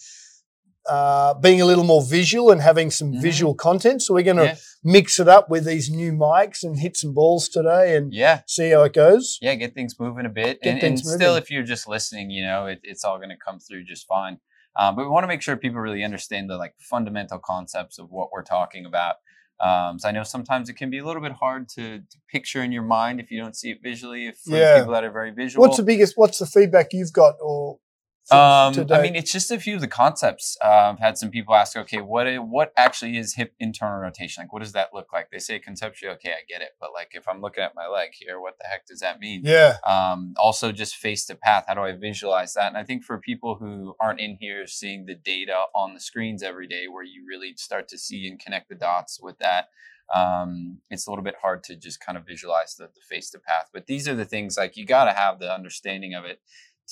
Uh, 0.89 1.35
being 1.35 1.61
a 1.61 1.65
little 1.65 1.83
more 1.83 2.01
visual 2.03 2.49
and 2.49 2.59
having 2.59 2.89
some 2.89 3.13
Mhm. 3.13 3.21
visual 3.21 3.53
content. 3.53 4.01
So 4.01 4.15
we're 4.15 4.23
going 4.23 4.37
to 4.37 4.45
Yeah. 4.45 4.55
mix 4.83 5.19
it 5.19 5.27
up 5.27 5.47
with 5.47 5.63
these 5.63 5.91
new 5.91 6.11
mics 6.11 6.63
and 6.63 6.79
hit 6.79 6.97
some 6.97 7.13
balls 7.13 7.47
today 7.47 7.95
and 7.95 8.11
Yeah, 8.11 8.41
see 8.47 8.71
how 8.71 8.81
it 8.81 8.91
goes. 8.93 9.37
yeah, 9.43 9.53
get 9.53 9.75
things 9.75 9.99
moving 9.99 10.25
a 10.25 10.29
bit, 10.29 10.59
Get 10.59 10.69
and, 10.69 10.71
and 10.83 10.97
things 10.97 11.13
still, 11.13 11.35
if 11.35 11.51
you're 11.51 11.61
just 11.63 11.87
listening, 11.87 12.31
you 12.31 12.43
know, 12.43 12.65
it, 12.65 12.79
it's 12.81 13.03
all 13.05 13.17
going 13.17 13.29
to 13.29 13.37
come 13.37 13.59
through 13.59 13.83
just 13.83 14.07
fine. 14.07 14.39
Um, 14.75 14.95
but 14.95 15.03
we 15.03 15.09
want 15.09 15.23
to 15.23 15.27
make 15.27 15.43
sure 15.43 15.55
people 15.55 15.79
really 15.79 16.03
understand 16.03 16.49
the 16.49 16.57
like 16.57 16.73
fundamental 16.79 17.37
concepts 17.37 17.99
of 17.99 18.09
what 18.09 18.31
we're 18.31 18.41
talking 18.43 18.83
about. 18.87 19.17
Um, 19.61 19.99
so 19.99 20.09
I 20.09 20.11
know 20.11 20.23
sometimes 20.23 20.69
it 20.69 20.73
can 20.73 20.89
be 20.89 20.97
a 20.97 21.05
little 21.05 21.21
bit 21.21 21.33
hard 21.33 21.69
to, 21.69 21.99
to 21.99 22.17
picture 22.27 22.63
in 22.63 22.71
your 22.71 22.83
mind 22.83 23.19
if 23.19 23.29
you 23.29 23.39
don't 23.39 23.55
see 23.55 23.69
it 23.71 23.79
visually. 23.83 24.27
If 24.27 24.37
for 24.39 24.57
Yeah. 24.57 24.79
people 24.79 24.93
that 24.93 25.03
are 25.03 25.11
very 25.11 25.31
visual, 25.31 25.61
What's 25.61 25.77
the 25.77 25.83
biggest? 25.83 26.17
What's 26.17 26.39
the 26.39 26.47
feedback 26.47 26.93
you've 26.93 27.13
got? 27.13 27.35
Or 27.41 27.79
Um, 28.29 28.73
today? 28.73 28.95
I 28.95 29.01
mean, 29.01 29.15
it's 29.15 29.31
just 29.31 29.51
a 29.51 29.59
few 29.59 29.75
of 29.75 29.81
the 29.81 29.87
concepts. 29.87 30.57
Uh, 30.63 30.93
I've 30.93 30.99
had 30.99 31.17
some 31.17 31.31
people 31.31 31.55
ask, 31.55 31.75
okay, 31.75 32.01
what 32.01 32.27
what 32.47 32.71
actually 32.77 33.17
is 33.17 33.35
hip 33.35 33.53
internal 33.59 33.99
rotation? 33.99 34.43
Like, 34.43 34.53
what 34.53 34.61
does 34.61 34.73
that 34.73 34.89
look 34.93 35.11
like? 35.11 35.31
They 35.31 35.39
say 35.39 35.59
conceptually, 35.59 36.13
okay, 36.15 36.31
I 36.31 36.43
get 36.47 36.61
it, 36.61 36.71
but 36.79 36.91
like 36.93 37.09
if 37.13 37.27
I'm 37.27 37.41
looking 37.41 37.63
at 37.63 37.73
my 37.75 37.87
leg 37.87 38.11
here, 38.13 38.39
what 38.39 38.57
the 38.59 38.67
heck 38.67 38.85
does 38.85 38.99
that 38.99 39.19
mean? 39.19 39.41
yeah, 39.43 39.77
Um, 39.85 40.33
also, 40.37 40.71
just 40.71 40.95
face 40.95 41.25
to 41.25 41.35
path. 41.35 41.65
How 41.67 41.73
do 41.73 41.81
I 41.81 41.93
visualize 41.93 42.53
that? 42.53 42.67
And 42.67 42.77
I 42.77 42.83
think 42.83 43.03
for 43.03 43.17
people 43.17 43.55
who 43.55 43.95
aren't 43.99 44.19
in 44.19 44.37
here 44.39 44.67
seeing 44.67 45.05
the 45.05 45.15
data 45.15 45.63
on 45.75 45.93
the 45.93 45.99
screens 45.99 46.43
every 46.43 46.67
day, 46.67 46.87
where 46.87 47.03
you 47.03 47.25
really 47.27 47.53
start 47.57 47.87
to 47.89 47.97
see 47.97 48.27
and 48.27 48.39
connect 48.39 48.69
the 48.69 48.75
dots 48.75 49.19
with 49.21 49.39
that, 49.39 49.69
um, 50.13 50.79
it's 50.89 51.07
a 51.07 51.09
little 51.09 51.23
bit 51.23 51.35
hard 51.41 51.63
to 51.63 51.75
just 51.75 52.03
kind 52.05 52.17
of 52.17 52.25
visualize 52.25 52.75
the, 52.75 52.85
the 52.85 53.01
face 53.09 53.29
to 53.31 53.39
path. 53.39 53.69
But 53.73 53.87
these 53.87 54.07
are 54.07 54.15
the 54.15 54.25
things 54.25 54.57
like 54.57 54.75
you 54.75 54.85
got 54.85 55.05
to 55.05 55.13
have 55.13 55.39
the 55.39 55.53
understanding 55.53 56.13
of 56.13 56.25
it 56.25 56.41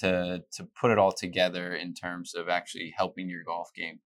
to 0.01 0.43
to 0.53 0.67
put 0.79 0.91
it 0.91 0.97
all 0.97 1.11
together 1.11 1.73
in 1.75 1.93
terms 1.93 2.33
of 2.35 2.49
actually 2.49 2.93
helping 2.97 3.29
your 3.29 3.43
golf 3.43 3.69
game. 3.75 3.99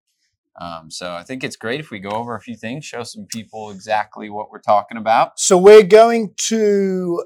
Um, 0.61 0.91
so 0.91 1.15
I 1.15 1.23
think 1.23 1.43
it's 1.45 1.57
great 1.57 1.81
if 1.81 1.91
we 1.91 1.99
go 1.99 2.11
over 2.11 2.37
a 2.37 2.41
few 2.41 2.57
things, 2.57 2.85
show 2.85 3.03
some 3.05 3.27
people 3.27 3.71
exactly 3.71 4.29
what 4.29 4.51
we're 4.51 4.61
talking 4.61 4.99
about. 4.99 5.39
so 5.39 5.57
we're 5.57 5.83
going 5.83 6.35
to 6.49 7.25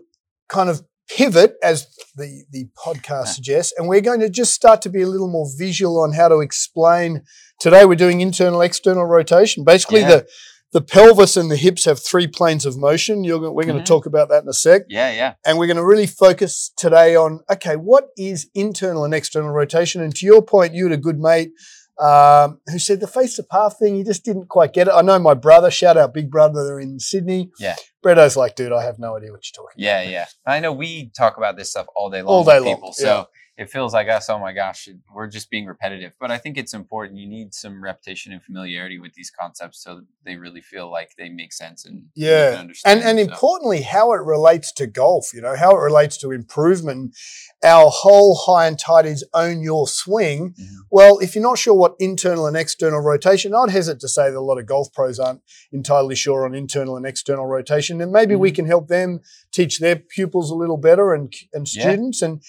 kind 0.49 0.71
of 0.71 0.83
pivot 1.09 1.55
as 1.63 1.87
the 2.17 2.45
the 2.51 2.67
podcast 2.77 3.29
suggests, 3.29 3.73
and 3.77 3.89
we're 3.89 4.01
going 4.01 4.21
to 4.21 4.31
just 4.31 4.55
start 4.55 4.81
to 4.83 4.89
be 4.89 5.03
a 5.03 5.09
little 5.09 5.29
more 5.31 5.47
visual 5.59 6.01
on 6.01 6.13
how 6.13 6.29
to 6.29 6.39
explain. 6.41 7.23
Today 7.59 7.85
we're 7.85 7.95
doing 7.97 8.21
internal 8.21 8.61
external 8.61 9.05
rotation. 9.07 9.65
Basically, 9.65 10.01
Yeah. 10.01 10.09
the 10.09 10.27
the 10.73 10.81
pelvis 10.81 11.37
and 11.37 11.51
the 11.51 11.57
hips 11.57 11.85
have 11.85 11.99
three 12.05 12.27
planes 12.27 12.67
of 12.67 12.77
motion. 12.77 13.25
You're, 13.25 13.39
we're 13.53 13.65
going 13.65 13.79
Mhm. 13.79 13.85
to 13.85 13.89
talk 13.89 14.07
about 14.07 14.29
that 14.31 14.43
in 14.43 14.49
a 14.49 14.53
sec. 14.53 14.83
Yeah, 14.89 15.11
yeah. 15.13 15.35
and 15.45 15.59
we're 15.59 15.67
going 15.67 15.77
to 15.79 15.85
really 15.85 16.07
focus 16.07 16.73
today 16.77 17.15
on 17.17 17.41
okay, 17.51 17.77
what 17.77 18.09
is 18.17 18.49
internal 18.55 19.05
and 19.05 19.15
external 19.15 19.51
rotation? 19.51 20.03
And 20.03 20.15
to 20.17 20.27
your 20.27 20.43
point, 20.43 20.75
you 20.75 20.85
had 20.85 20.93
a 20.93 20.97
good 21.01 21.19
mate 21.19 21.51
um, 21.99 22.61
who 22.67 22.79
said 22.79 23.01
the 23.01 23.07
face 23.07 23.37
to 23.37 23.43
path 23.43 23.79
thing, 23.79 23.95
he 23.97 24.05
just 24.05 24.23
didn't 24.25 24.49
quite 24.51 24.75
get 24.75 24.87
it. 24.87 24.93
I 24.93 25.01
know 25.01 25.19
my 25.19 25.33
brother, 25.33 25.71
shout 25.71 25.97
out 25.97 26.13
big 26.13 26.31
brother, 26.31 26.63
they're 26.65 26.79
in 26.81 27.01
Sydney. 27.01 27.51
Yeah. 27.59 27.77
Bretto's 28.05 28.37
like, 28.37 28.55
dude, 28.55 28.71
I 28.73 28.83
have 28.85 28.99
no 28.99 29.17
idea 29.17 29.31
what 29.33 29.41
you're 29.47 29.65
talking 29.65 29.83
Yeah, 29.83 30.03
yeah. 30.03 30.27
I 30.47 30.61
know 30.61 30.73
we 30.73 31.11
talk 31.17 31.39
about 31.39 31.57
this 31.57 31.71
stuff 31.71 31.87
all 31.97 32.11
day 32.11 32.21
long 32.21 32.29
All 32.35 32.45
day 32.45 32.59
with 32.59 32.67
long, 32.67 32.75
people, 32.75 32.95
yeah. 32.99 33.05
so 33.05 33.29
it 33.58 33.70
feels 33.70 33.94
like 33.94 34.08
us. 34.08 34.29
Oh 34.29 34.38
my 34.38 34.53
gosh, 34.53 34.88
we're 35.14 35.26
just 35.29 35.49
being 35.50 35.64
repetitive. 35.64 36.12
But 36.20 36.31
I 36.31 36.37
think 36.37 36.58
it's 36.58 36.75
important. 36.75 37.19
You 37.19 37.26
need 37.26 37.55
some 37.55 37.82
repetition 37.82 38.32
and 38.32 38.43
familiarity 38.43 38.99
with 38.99 39.14
these 39.14 39.31
concepts 39.31 39.82
so 39.82 39.97
that 39.97 40.05
they 40.25 40.37
really 40.37 40.61
feel 40.61 40.91
like 40.91 41.12
they 41.17 41.31
make 41.31 41.55
sense 41.55 41.87
and 41.87 42.03
you 42.14 42.26
Yeah. 42.29 42.61
And, 42.85 43.03
and 43.03 43.19
so. 43.19 43.25
importantly, 43.25 43.81
how 43.82 44.12
it 44.12 44.20
relates 44.23 44.73
to 44.73 44.87
golf, 44.87 45.32
you 45.32 45.41
know, 45.41 45.56
how 45.56 45.70
it 45.70 45.81
relates 45.81 46.19
to 46.19 46.32
improvement. 46.32 47.17
Our 47.64 47.88
whole 47.91 48.35
high 48.35 48.67
and 48.67 48.79
tight 48.79 49.06
is 49.06 49.25
own 49.32 49.62
your 49.62 49.88
swing. 49.88 50.50
Mhm. 50.61 50.67
Well, 50.91 51.19
if 51.20 51.35
you're 51.35 51.43
not 51.43 51.58
sure 51.58 51.75
what 51.75 51.94
internal 51.99 52.47
and 52.47 52.56
external 52.58 53.00
rotation, 53.00 53.55
I'd 53.55 53.70
hesitate 53.70 54.00
to 54.00 54.08
say 54.08 54.31
that 54.31 54.37
a 54.37 54.41
lot 54.41 54.58
of 54.58 54.67
golf 54.67 54.93
pros 54.93 55.19
aren't 55.19 55.41
entirely 55.72 56.15
sure 56.15 56.44
on 56.44 56.55
internal 56.55 56.96
and 56.96 57.06
external 57.06 57.46
rotation. 57.46 58.03
And 58.03 58.13
maybe 58.13 58.36
we 58.36 58.51
Mhm. 58.53 58.55
can 58.56 58.67
help 58.67 58.89
them 58.89 59.20
teach 59.51 59.79
their 59.79 59.96
pupils 59.96 60.51
a 60.51 60.55
little 60.55 60.77
better 60.77 61.15
and, 61.15 61.32
and 61.55 61.67
Yeah. 61.72 61.82
students. 61.82 62.20
And 62.20 62.43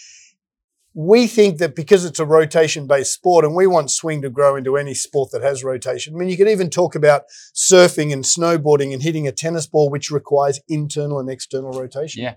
we 0.99 1.27
think 1.27 1.59
that 1.59 1.75
because 1.75 2.05
it's 2.05 2.19
a 2.19 2.25
rotation 2.25 2.87
based 2.87 3.13
sport 3.13 3.45
and 3.45 3.55
we 3.55 3.67
want 3.67 3.91
swing 3.91 4.19
to 4.23 4.31
grow 4.31 4.55
into 4.55 4.75
any 4.77 4.95
sport 4.95 5.29
that 5.31 5.43
has 5.43 5.63
rotation. 5.63 6.15
I 6.15 6.17
mean, 6.17 6.27
you 6.27 6.35
could 6.35 6.47
even 6.47 6.71
talk 6.71 6.95
about 6.95 7.21
surfing 7.55 8.11
and 8.11 8.23
snowboarding 8.23 8.93
and 8.93 9.03
hitting 9.03 9.27
a 9.27 9.31
tennis 9.31 9.67
ball, 9.67 9.91
which 9.91 10.09
requires 10.09 10.59
internal 10.67 11.19
and 11.19 11.29
external 11.29 11.69
rotation. 11.69 12.23
Yeah. 12.23 12.33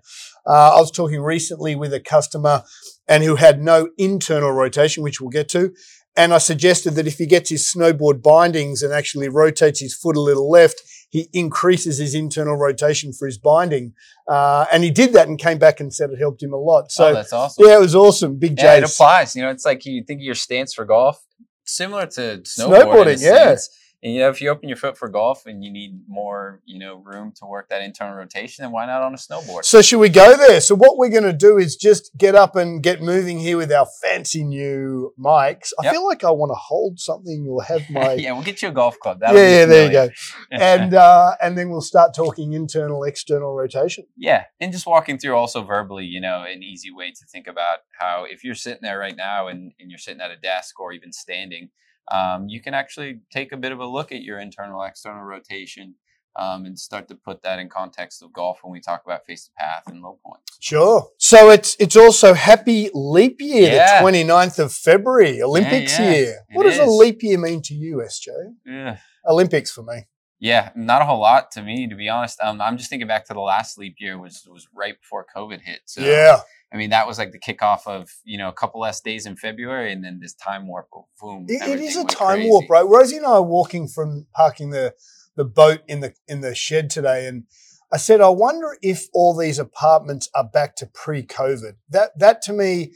Uh, 0.47 0.75
I 0.77 0.79
was 0.79 0.91
talking 0.91 1.23
recently 1.23 1.75
with 1.75 1.95
a 1.95 2.01
customer 2.01 2.63
and 3.09 3.25
who 3.25 3.37
had 3.37 3.63
no 3.63 3.89
internal 3.97 4.53
rotation, 4.53 5.03
which 5.03 5.23
we'll 5.23 5.31
get 5.31 5.49
to. 5.51 5.73
And 6.15 6.35
I 6.35 6.39
suggested 6.39 6.97
that 6.97 7.07
if 7.07 7.17
he 7.17 7.25
gets 7.25 7.49
his 7.49 7.65
snowboard 7.65 8.23
bindings 8.23 8.83
and 8.83 8.93
actually 8.93 9.31
rotates 9.31 9.81
his 9.81 9.95
foot 9.95 10.19
a 10.19 10.21
little 10.21 10.51
left, 10.51 10.83
he 11.11 11.29
increases 11.33 11.99
his 11.99 12.15
internal 12.15 12.57
rotation 12.57 13.13
for 13.13 13.27
his 13.27 13.37
binding. 13.37 13.93
Uh, 14.29 14.65
and 14.73 14.85
he 14.85 14.91
did 14.91 15.13
that 15.13 15.29
and 15.29 15.39
came 15.39 15.59
back 15.59 15.81
and 15.81 15.93
said 15.93 16.11
it 16.11 16.19
helped 16.19 16.43
him 16.43 16.53
a 16.53 16.57
lot. 16.57 16.85
oh, 16.85 16.89
So, 16.89 17.13
that's 17.13 17.33
awesome. 17.33 17.67
yeah, 17.67 17.77
it 17.77 17.81
was 17.81 17.95
awesome. 17.95 18.39
Big 18.39 18.57
Yeah, 18.59 18.77
it 18.77 18.85
applies. 18.85 19.35
You 19.35 19.43
know, 19.43 19.51
it's 19.51 19.65
like 19.65 19.85
you 19.85 20.05
think 20.05 20.21
of 20.21 20.25
your 20.25 20.37
stance 20.37 20.73
for 20.73 20.85
golf, 20.85 21.23
similar 21.67 22.07
to 22.07 22.43
snowboarding. 22.45 22.85
Snowboarding, 22.85 23.23
yeah. 23.23 23.49
sense. 23.49 23.71
And 24.03 24.15
you 24.15 24.21
know, 24.21 24.31
if 24.31 24.41
you 24.41 24.49
open 24.49 24.69
your 24.69 24.79
foot 24.79 24.97
for 24.97 25.11
golf 25.11 25.45
and 25.45 25.63
you 25.63 25.71
need 25.71 26.01
more, 26.09 26.63
you 26.65 26.79
know, 26.79 26.97
room 27.05 27.33
to 27.37 27.45
work 27.45 27.69
that 27.69 27.83
internal 27.83 28.17
rotation, 28.17 28.63
then 28.63 28.73
why 28.73 28.87
not 28.87 29.03
on 29.03 29.13
a 29.13 29.19
snowboard? 29.19 29.65
So 29.67 29.83
should 29.83 29.99
we 29.99 30.09
go 30.09 30.39
there? 30.39 30.63
So 30.63 30.75
what 30.75 30.97
we're 30.97 31.11
going 31.11 31.25
to 31.25 31.35
do 31.35 31.59
is 31.59 31.77
just 31.77 32.11
get 32.17 32.35
up 32.35 32.57
and 32.57 32.83
get 32.83 33.03
moving 33.03 33.39
here 33.39 33.59
with 33.59 33.71
our 33.71 33.87
fancy 34.03 34.43
new 34.43 35.13
mics. 35.19 35.73
I 35.79 35.85
Yep. 35.85 35.93
feel 35.93 36.07
like 36.07 36.25
I 36.25 36.31
want 36.31 36.49
to 36.51 36.55
hold 36.55 36.99
something 36.99 37.47
or 37.47 37.63
have 37.65 37.91
my 37.91 38.15
yeah, 38.15 38.33
we'll 38.33 38.43
get 38.43 38.63
you 38.63 38.69
a 38.69 38.73
golf 38.73 38.99
club. 39.01 39.19
yeah, 39.21 39.33
That'll 39.33 39.43
be 39.43 39.51
yeah, 39.51 39.65
there 39.67 39.87
you 39.87 39.93
go. 39.93 40.09
And 40.53 40.95
uh, 40.95 41.37
and 41.43 41.59
then 41.59 41.69
we'll 41.69 41.81
start 41.83 42.15
talking 42.15 42.55
internal, 42.55 43.05
external 43.05 43.55
rotation. 43.55 44.05
yeah, 44.17 44.45
and 44.61 44.73
just 44.73 44.87
walking 44.87 45.19
through 45.19 45.35
also 45.37 45.63
verbally, 45.63 46.07
you 46.07 46.21
know, 46.23 46.43
an 46.49 46.63
easy 46.63 46.91
way 46.91 47.11
to 47.11 47.27
think 47.31 47.47
about 47.47 47.79
how 47.99 48.25
if 48.25 48.45
you're 48.45 48.55
sitting 48.55 48.81
there 48.83 48.99
right 48.99 49.17
now 49.17 49.49
and, 49.49 49.73
and 49.79 49.91
you're 49.91 49.99
sitting 49.99 50.21
at 50.23 50.31
a 50.31 50.37
desk 50.37 50.81
or 50.81 50.93
even 50.93 51.13
standing, 51.13 51.69
um, 52.11 52.49
you 52.49 52.61
can 52.61 52.75
actually 52.75 53.21
take 53.33 53.53
a 53.53 53.57
bit 53.57 53.73
of 53.73 53.81
a 53.81 53.87
look 53.87 54.13
at 54.13 54.23
your 54.23 54.39
internal, 54.39 54.83
external 54.83 55.23
rotation 55.23 55.95
um, 56.37 56.65
and 56.65 56.79
start 56.79 57.09
to 57.09 57.15
put 57.15 57.43
that 57.43 57.59
in 57.59 57.69
context 57.69 58.23
of 58.23 58.33
golf 58.33 58.61
when 58.63 58.73
we 58.73 58.81
talk 58.81 59.03
about 59.05 59.27
face 59.27 59.45
to 59.47 59.51
path 59.59 59.83
and 59.87 60.01
low 60.01 60.19
points. 60.25 60.57
Sure. 60.61 61.09
So 61.19 61.51
it's 61.51 61.77
it's 61.79 61.97
also 61.97 62.35
happy 62.35 62.91
leap 62.95 63.41
year, 63.41 63.73
Yeah. 63.73 64.01
the 64.01 64.07
29th 64.07 64.59
of 64.59 64.73
February, 64.73 65.43
Olympics 65.43 65.99
yeah, 65.99 66.11
year. 66.11 66.45
it 66.49 66.57
What 66.57 66.65
does 66.65 66.79
a 66.79 66.85
leap 66.87 67.23
year 67.23 67.39
mean 67.39 67.63
to 67.63 67.75
you, 67.75 67.97
SJ? 67.99 68.29
Yeah. 68.65 68.99
Olympics 69.27 69.71
for 69.71 69.83
me. 69.83 70.07
Yeah, 70.39 70.71
not 70.75 71.03
a 71.03 71.05
whole 71.05 71.21
lot 71.21 71.51
to 71.53 71.63
me, 71.63 71.87
to 71.89 71.95
be 71.95 72.09
honest. 72.09 72.41
Um, 72.41 72.61
I'm 72.63 72.79
just 72.79 72.89
thinking 72.89 73.07
back 73.09 73.27
to 73.27 73.35
the 73.35 73.41
last 73.41 73.77
leap 73.77 73.97
year 73.99 74.19
was 74.19 74.47
was 74.51 74.69
right 74.75 74.99
before 74.99 75.27
COVID 75.37 75.61
hit. 75.61 75.81
So 75.85 76.01
yeah. 76.01 76.41
I 76.73 76.77
mean 76.77 76.91
that 76.91 77.07
was 77.07 77.19
like 77.19 77.33
the 77.33 77.39
kickoff 77.39 77.87
of 77.87 78.11
you 78.25 78.39
know 78.39 78.49
a 78.49 78.53
couple 78.53 78.81
less 78.81 79.01
days 79.01 79.27
in 79.27 79.37
February, 79.37 79.93
and 79.93 80.05
then 80.05 80.21
this 80.21 80.35
time 80.35 80.69
warp. 80.69 80.89
Oh, 80.95 81.07
boom! 81.21 81.47
It, 81.49 81.63
it 81.69 81.81
is 81.81 81.97
a 81.97 82.05
time 82.05 82.37
crazy. 82.39 82.49
warp, 82.51 82.71
right? 82.71 82.87
Rosie 82.87 83.17
and 83.17 83.27
I 83.27 83.31
are 83.33 83.43
walking 83.43 83.89
from 83.89 84.27
parking 84.35 84.71
the 84.71 84.95
the 85.37 85.45
boat 85.45 85.81
in 85.89 86.01
the 86.01 86.15
in 86.29 86.43
the 86.43 86.55
shed 86.55 86.91
today, 86.91 87.27
and 87.27 87.45
I 87.93 87.97
said, 87.97 88.21
I 88.21 88.29
wonder 88.29 88.77
if 88.83 89.09
all 89.13 89.37
these 89.37 89.59
apartments 89.59 90.29
are 90.35 90.45
back 90.45 90.77
to 90.77 90.87
pre-COVID. 90.87 91.73
That 91.89 92.17
that 92.19 92.43
to 92.43 92.53
me, 92.53 92.93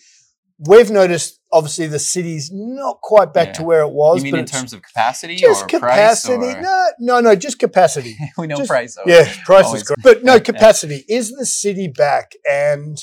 we've 0.58 0.90
noticed. 0.90 1.40
Obviously, 1.52 1.86
the 1.86 2.00
city's 2.00 2.50
not 2.52 3.00
quite 3.00 3.32
back 3.32 3.54
to 3.54 3.62
where 3.62 3.82
it 3.82 3.92
was. 3.92 4.18
You 4.18 4.24
mean 4.24 4.32
but 4.32 4.40
in 4.40 4.46
terms 4.46 4.72
of 4.72 4.82
capacity 4.82 5.36
just 5.36 5.64
or 5.64 5.66
capacity? 5.66 6.34
Or... 6.34 6.60
No, 6.60 6.86
no, 6.98 7.20
no, 7.20 7.34
just 7.36 7.60
capacity. 7.60 8.16
we 8.38 8.48
know 8.48 8.56
Just- 8.56 8.70
price. 8.70 8.96
Though. 8.96 9.02
Yeah, 9.06 9.32
price 9.44 9.72
is 9.72 9.84
great. 9.84 9.98
But 10.02 10.24
no, 10.24 10.34
Yeah. 10.34 10.38
capacity. 10.40 11.04
Is 11.08 11.30
the 11.30 11.46
city 11.46 11.86
back? 11.86 12.32
And 12.48 12.98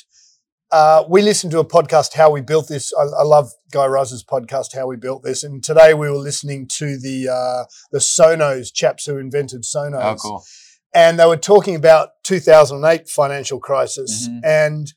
uh, 0.71 1.03
we 1.09 1.21
listened 1.21 1.51
to 1.51 1.59
a 1.59 1.65
podcast, 1.65 2.13
How 2.13 2.29
We 2.31 2.41
Built 2.41 2.67
This. 2.67 2.93
I, 2.97 3.03
I 3.03 3.23
love 3.23 3.51
Guy 3.71 3.85
Raz's 3.85 4.23
podcast, 4.23 4.73
How 4.75 4.87
We 4.87 4.95
Built 4.95 5.23
This. 5.23 5.43
And 5.43 5.63
today 5.63 5.93
we 5.93 6.09
were 6.09 6.17
listening 6.17 6.67
to 6.77 6.97
the 6.97 7.27
uh, 7.29 7.65
the 7.91 7.99
Sonos 7.99 8.73
chaps 8.73 9.05
who 9.05 9.17
invented 9.17 9.63
Sonos. 9.63 10.01
Oh, 10.03 10.15
cool. 10.15 10.45
And 10.93 11.19
they 11.19 11.25
were 11.25 11.37
talking 11.37 11.75
about 11.75 12.09
2008 12.23 13.09
financial 13.09 13.59
crisis. 13.59 14.27
Mhm. 14.27 14.41
And 14.43 14.93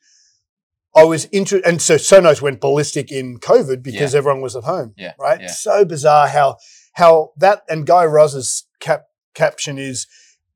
I 0.96 1.04
was 1.04 1.26
interested, 1.32 1.68
and 1.68 1.82
so 1.82 1.96
Sonos 1.96 2.40
went 2.40 2.60
ballistic 2.60 3.10
in 3.10 3.38
COVID 3.38 3.82
because 3.82 4.14
everyone 4.14 4.42
was 4.42 4.54
at 4.54 4.62
home. 4.64 4.94
Yeah, 4.96 5.12
Right. 5.18 5.40
yeah. 5.40 5.46
So 5.50 5.84
bizarre 5.84 6.28
how 6.28 6.58
how 6.92 7.32
that 7.38 7.62
and 7.68 7.84
Guy 7.84 8.04
Raz's 8.04 8.66
cap 8.78 9.06
caption 9.34 9.76
is 9.78 10.06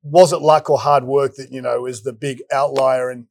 was 0.01 0.31
it 0.31 0.37
luck 0.41 0.69
or 0.69 0.79
hard 0.79 1.03
work 1.03 1.35
that 1.35 1.51
you 1.51 1.61
know 1.61 1.85
is 1.85 2.03
the 2.03 2.13
big 2.13 2.41
outlier 2.53 3.09
and 3.09 3.25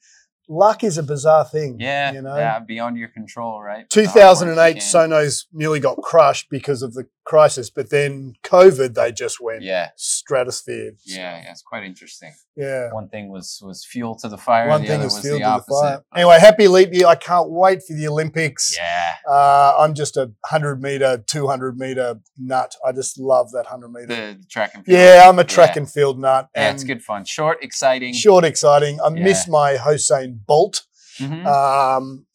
luck 0.48 0.82
is 0.82 0.98
a 0.98 1.02
bizarre 1.02 1.44
thing. 1.44 1.76
Yeah, 1.78 2.12
you 2.12 2.22
know. 2.22 2.36
yeah, 2.36 2.58
beyond 2.58 2.96
your 2.96 3.08
control, 3.08 3.60
right? 3.60 3.86
But 3.88 4.02
the 4.02 4.08
hard 4.08 4.38
work 4.38 4.56
you 4.74 4.80
2008, 4.80 4.82
Sonos 4.82 5.44
nearly 5.52 5.80
got 5.80 5.98
crushed 5.98 6.48
because 6.50 6.82
of 6.82 6.94
the 6.94 7.06
crisis, 7.32 7.68
but 7.68 7.90
then 7.90 8.32
COVID, 8.42 8.94
they 8.94 9.12
just 9.12 9.38
went 9.40 9.62
Yeah, 9.62 9.90
stratosphere. 9.96 10.92
Yeah, 11.04 11.42
yeah. 11.42 11.50
It's 11.52 11.62
quite 11.62 11.84
interesting. 11.84 12.32
yeah. 12.56 12.90
One 12.92 13.08
thing 13.10 13.28
was 13.28 13.60
was 13.62 13.84
fuel 13.84 14.14
to 14.22 14.28
the 14.28 14.38
fire. 14.38 14.68
One 14.68 14.80
the 14.82 14.88
thing 14.88 15.00
other 15.00 15.06
is 15.08 15.14
was 15.14 15.22
field 15.24 15.42
the 15.42 15.54
to 15.56 15.64
the 15.66 15.74
fire. 15.80 16.04
Anyway, 16.16 16.38
happy 16.40 16.68
leap 16.68 16.90
year! 16.94 17.06
I 17.06 17.14
can't 17.16 17.50
wait 17.50 17.80
for 17.86 17.94
the 17.94 18.08
Olympics. 18.08 18.74
Yeah, 18.76 19.10
Uh, 19.30 19.74
I'm 19.78 19.92
just 19.94 20.16
a 20.16 20.24
100 20.50 20.82
meter, 20.82 21.22
200 21.26 21.78
meter 21.78 22.20
nut. 22.38 22.74
I 22.86 22.92
just 22.92 23.18
love 23.18 23.50
that 23.52 23.66
100 23.66 23.88
meter. 23.92 24.06
the 24.06 24.44
track 24.48 24.70
and 24.74 24.84
field. 24.86 24.98
yeah, 24.98 25.24
I'm 25.28 25.38
a 25.38 25.44
track 25.44 25.74
Yeah. 25.76 25.82
and 25.82 25.90
field 25.96 26.18
nut. 26.18 26.48
Yeah, 26.56 26.68
and 26.68 26.74
it's 26.74 26.84
good 26.84 27.02
fun. 27.04 27.24
Short, 27.26 27.58
exciting. 27.62 28.14
Short, 28.14 28.44
exciting. 28.44 29.00
I 29.02 29.08
Yeah. 29.08 29.22
miss 29.24 29.46
my 29.46 29.74
Usain 29.76 30.38
Bolt. 30.46 30.76
Mhm. 31.18 31.44
Um, 31.46 32.26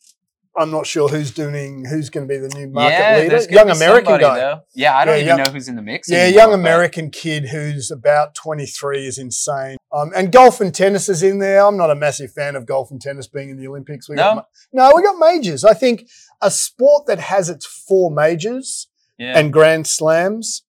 I'm 0.55 0.69
not 0.69 0.85
sure 0.85 1.07
who's 1.09 1.31
doing 1.31 1.83
who's 1.85 2.09
going 2.11 2.27
to 2.27 2.31
be 2.31 2.37
the 2.37 2.47
new 2.49 2.67
market 2.67 2.97
yeah, 2.99 3.17
leader. 3.17 3.51
Young 3.51 3.71
American 3.71 4.05
somebody, 4.05 4.23
guy. 4.23 4.37
Though. 4.39 4.59
Yeah, 4.75 4.95
I 4.95 5.03
don't 5.05 5.15
Yeah, 5.15 5.21
even 5.23 5.27
young- 5.37 5.43
know 5.45 5.51
who's 5.51 5.67
in 5.67 5.75
the 5.75 5.81
mix. 5.81 6.09
Yeah, 6.09 6.19
anymore, 6.25 6.39
young 6.41 6.49
but- 6.51 6.59
American 6.59 7.09
kid 7.09 7.47
who's 7.49 7.89
about 7.89 8.35
23 8.35 9.07
is 9.07 9.17
insane. 9.17 9.77
Um, 9.91 10.11
and 10.15 10.31
golf 10.31 10.61
and 10.61 10.73
tennis 10.73 11.09
is 11.09 11.23
in 11.23 11.39
there. 11.39 11.65
I'm 11.65 11.75
not 11.77 11.89
a 11.89 11.95
massive 11.95 12.31
fan 12.33 12.55
of 12.55 12.67
golf 12.67 12.91
and 12.91 13.01
tennis 13.01 13.27
being 13.27 13.49
in 13.49 13.57
the 13.57 13.67
Olympics. 13.67 14.07
We 14.07 14.15
got 14.15 14.35
No? 14.35 14.45
ma- 14.73 14.89
no, 14.89 14.95
we 14.95 15.01
got 15.01 15.17
majors. 15.17 15.63
I 15.65 15.73
think 15.73 16.07
a 16.41 16.51
sport 16.51 17.07
that 17.07 17.19
has 17.19 17.49
its 17.49 17.65
four 17.65 18.11
majors 18.11 18.87
Yeah, 19.17 19.37
and 19.37 19.51
grand 19.51 19.87
slams, 19.87 20.63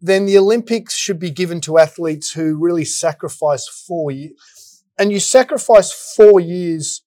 then 0.00 0.26
the 0.26 0.36
Olympics 0.38 0.94
should 0.94 1.18
be 1.18 1.30
given 1.30 1.60
to 1.62 1.78
athletes 1.78 2.32
who 2.32 2.56
really 2.58 2.84
sacrifice 2.84 3.66
four 3.66 4.10
years. 4.10 4.82
And 4.98 5.10
you 5.10 5.20
sacrifice 5.20 5.90
four 5.92 6.40
years 6.40 7.02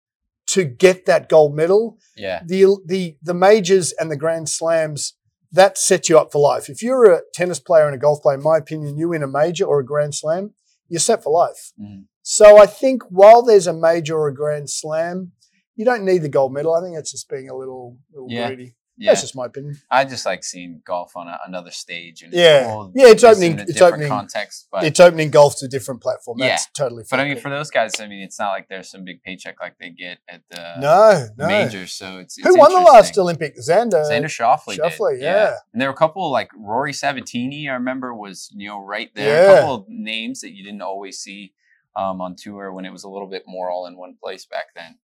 to 0.53 0.63
get 0.63 1.05
that 1.05 1.29
gold 1.29 1.55
medal 1.55 1.98
yeah, 2.15 2.41
the 2.45 2.62
the 2.86 3.17
the 3.22 3.33
majors 3.33 3.91
and 4.00 4.10
the 4.12 4.17
grand 4.24 4.48
slams 4.50 5.15
that 5.51 5.77
sets 5.77 6.10
you 6.10 6.17
up 6.17 6.31
for 6.31 6.39
life. 6.39 6.67
If 6.69 6.81
you're 6.81 7.05
a 7.13 7.22
tennis 7.33 7.60
player 7.60 7.86
and 7.86 7.95
a 7.95 8.00
golf 8.05 8.22
player, 8.24 8.38
in 8.38 8.43
my 8.43 8.57
opinion, 8.57 8.98
you 8.98 9.10
win 9.10 9.22
a 9.24 9.27
major 9.27 9.65
or 9.65 9.79
a 9.79 9.86
grand 9.86 10.15
slam, 10.15 10.53
you're 10.89 11.00
set 11.10 11.24
for 11.24 11.31
life. 11.31 11.74
Mhm. 11.79 12.05
So 12.24 12.57
I 12.57 12.65
think 12.65 13.03
while 13.10 13.41
there's 13.43 13.67
a 13.67 13.74
major 13.89 14.15
or 14.17 14.27
a 14.29 14.33
grand 14.33 14.69
slam, 14.69 15.31
you 15.75 15.86
don't 15.86 16.05
need 16.05 16.19
the 16.24 16.29
gold 16.38 16.53
medal. 16.53 16.74
I 16.74 16.81
think 16.81 16.98
it's 16.98 17.12
just 17.12 17.29
being 17.29 17.50
a 17.50 17.55
little, 17.55 17.98
little 18.13 18.29
Yeah. 18.31 18.48
greedy. 18.48 18.75
Yeah. 18.95 19.12
That's 19.12 19.21
just 19.21 19.35
my 19.35 19.47
opinion. 19.47 19.75
I 19.89 20.05
just 20.05 20.23
like 20.25 20.43
seeing 20.43 20.81
golf 20.85 21.15
on 21.15 21.27
a, 21.27 21.39
another 21.47 21.71
stage. 21.71 22.21
And 22.21 22.31
Yeah. 22.31 22.88
Yeah, 22.93 23.07
it's 23.07 23.23
opening- 23.23 23.53
in 23.53 23.59
a 23.62 23.63
it's 23.63 23.81
opening- 23.81 24.07
context, 24.07 24.67
but 24.71 24.83
it's 24.83 25.00
opening 25.00 25.31
golf 25.31 25.57
to 25.57 25.65
a 25.65 25.67
different 25.67 26.01
platform. 26.01 26.38
Yeah. 26.39 26.50
That's 26.50 26.67
totally. 26.77 27.03
but 27.09 27.19
I 27.19 27.23
mean, 27.25 27.38
for 27.38 27.50
those 27.50 27.71
guys, 27.71 28.00
I 28.00 28.07
mean, 28.07 28.21
it's 28.21 28.38
not 28.38 28.50
like 28.51 28.67
there's 28.69 28.89
some 28.91 29.03
big 29.03 29.23
paycheck 29.23 29.59
like 29.59 29.77
they 29.79 29.89
get 29.89 30.19
at 30.29 30.41
the 30.51 30.75
no, 30.79 31.27
no. 31.38 31.47
majors. 31.47 31.93
So 31.93 32.19
it's, 32.19 32.38
it's 32.38 32.47
Who 32.47 32.57
won 32.57 32.71
the 32.71 32.79
last. 32.81 33.17
Olympic? 33.17 33.57
Xander. 33.57 34.03
Xander 34.09 34.25
Schauffele. 34.25 34.75
did, 34.75 34.79
Schauffele, 34.81 35.19
yeah. 35.19 35.55
And 35.73 35.81
there 35.81 35.89
were 35.89 35.93
a 35.93 35.97
couple 35.97 36.29
like 36.31 36.50
Rory 36.55 36.93
Sabatini. 36.93 37.67
I 37.69 37.73
remember 37.73 38.13
was 38.13 38.50
you 38.55 38.67
know 38.69 38.79
right 38.79 39.09
there. 39.15 39.43
Yeah. 39.45 39.51
A 39.51 39.55
couple 39.59 39.75
of 39.75 39.85
names 39.89 40.41
that 40.41 40.51
you 40.53 40.63
didn't 40.63 40.81
always 40.81 41.17
see 41.19 41.53
um, 41.95 42.21
on 42.21 42.35
tour 42.35 42.71
when 42.73 42.85
it 42.85 42.91
was 42.91 43.03
a 43.03 43.09
little 43.09 43.27
bit 43.27 43.43
more 43.47 43.69
all 43.71 43.88
in 43.88 43.97
one 43.97 44.15
place 44.21 44.45
back 44.45 44.67
then. 44.75 44.97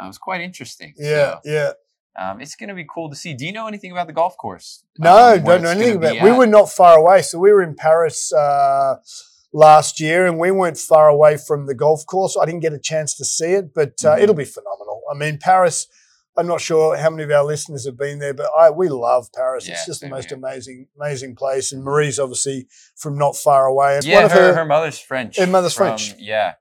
Uh, 0.00 0.04
it 0.04 0.08
was 0.08 0.18
quite 0.18 0.40
interesting. 0.40 0.92
Yeah, 0.96 1.34
So, 1.34 1.40
yeah. 1.44 1.70
Um, 2.16 2.40
it's 2.40 2.54
going 2.56 2.68
to 2.68 2.74
be 2.74 2.86
cool 2.92 3.10
to 3.10 3.16
see. 3.16 3.34
Do 3.34 3.44
you 3.46 3.52
know 3.52 3.66
anything 3.66 3.92
about 3.92 4.06
the 4.06 4.12
golf 4.12 4.36
course? 4.36 4.84
No, 4.98 5.34
Um, 5.34 5.44
don't 5.44 5.62
know 5.62 5.70
anything 5.70 5.96
about 5.96 6.16
it. 6.16 6.22
We 6.22 6.30
were 6.32 6.46
not 6.46 6.70
far 6.70 6.98
away. 6.98 7.22
So 7.22 7.38
we 7.38 7.52
were 7.52 7.62
in 7.62 7.74
Paris 7.74 8.32
uh, 8.32 8.96
last 9.52 10.00
year 10.00 10.26
and 10.26 10.38
we 10.38 10.50
weren't 10.50 10.78
far 10.78 11.08
away 11.08 11.36
from 11.36 11.66
the 11.66 11.74
golf 11.74 12.04
course. 12.06 12.36
I 12.40 12.44
didn't 12.44 12.60
get 12.60 12.72
a 12.72 12.78
chance 12.78 13.16
to 13.16 13.24
see 13.24 13.52
it, 13.52 13.74
but 13.74 13.94
uh, 14.04 14.14
Mhm. 14.16 14.22
it'll 14.22 14.34
be 14.34 14.44
phenomenal. 14.44 15.02
I 15.12 15.16
mean, 15.16 15.38
Paris, 15.38 15.86
I'm 16.36 16.46
not 16.48 16.60
sure 16.60 16.96
how 16.96 17.10
many 17.10 17.22
of 17.22 17.30
our 17.30 17.44
listeners 17.44 17.86
have 17.86 17.96
been 17.96 18.18
there, 18.18 18.34
but 18.34 18.48
I 18.58 18.70
we 18.70 18.88
love 18.88 19.28
Paris. 19.34 19.66
Yeah, 19.68 19.74
it's 19.74 19.86
just 19.86 20.00
the 20.00 20.08
most 20.08 20.30
here. 20.30 20.38
amazing, 20.38 20.88
amazing 21.00 21.36
place. 21.36 21.70
And 21.72 21.84
Marie's 21.84 22.18
obviously 22.18 22.66
from 22.96 23.16
not 23.16 23.36
far 23.36 23.66
away. 23.66 23.96
It's 23.98 24.06
yeah, 24.06 24.16
one 24.16 24.24
of 24.24 24.32
her, 24.32 24.46
her, 24.48 24.54
her 24.54 24.64
mother's 24.64 24.98
French. 24.98 25.38
Her 25.38 25.46
mother's 25.46 25.74
from- 25.74 25.86
French. 25.96 26.14
Yeah. 26.18 26.54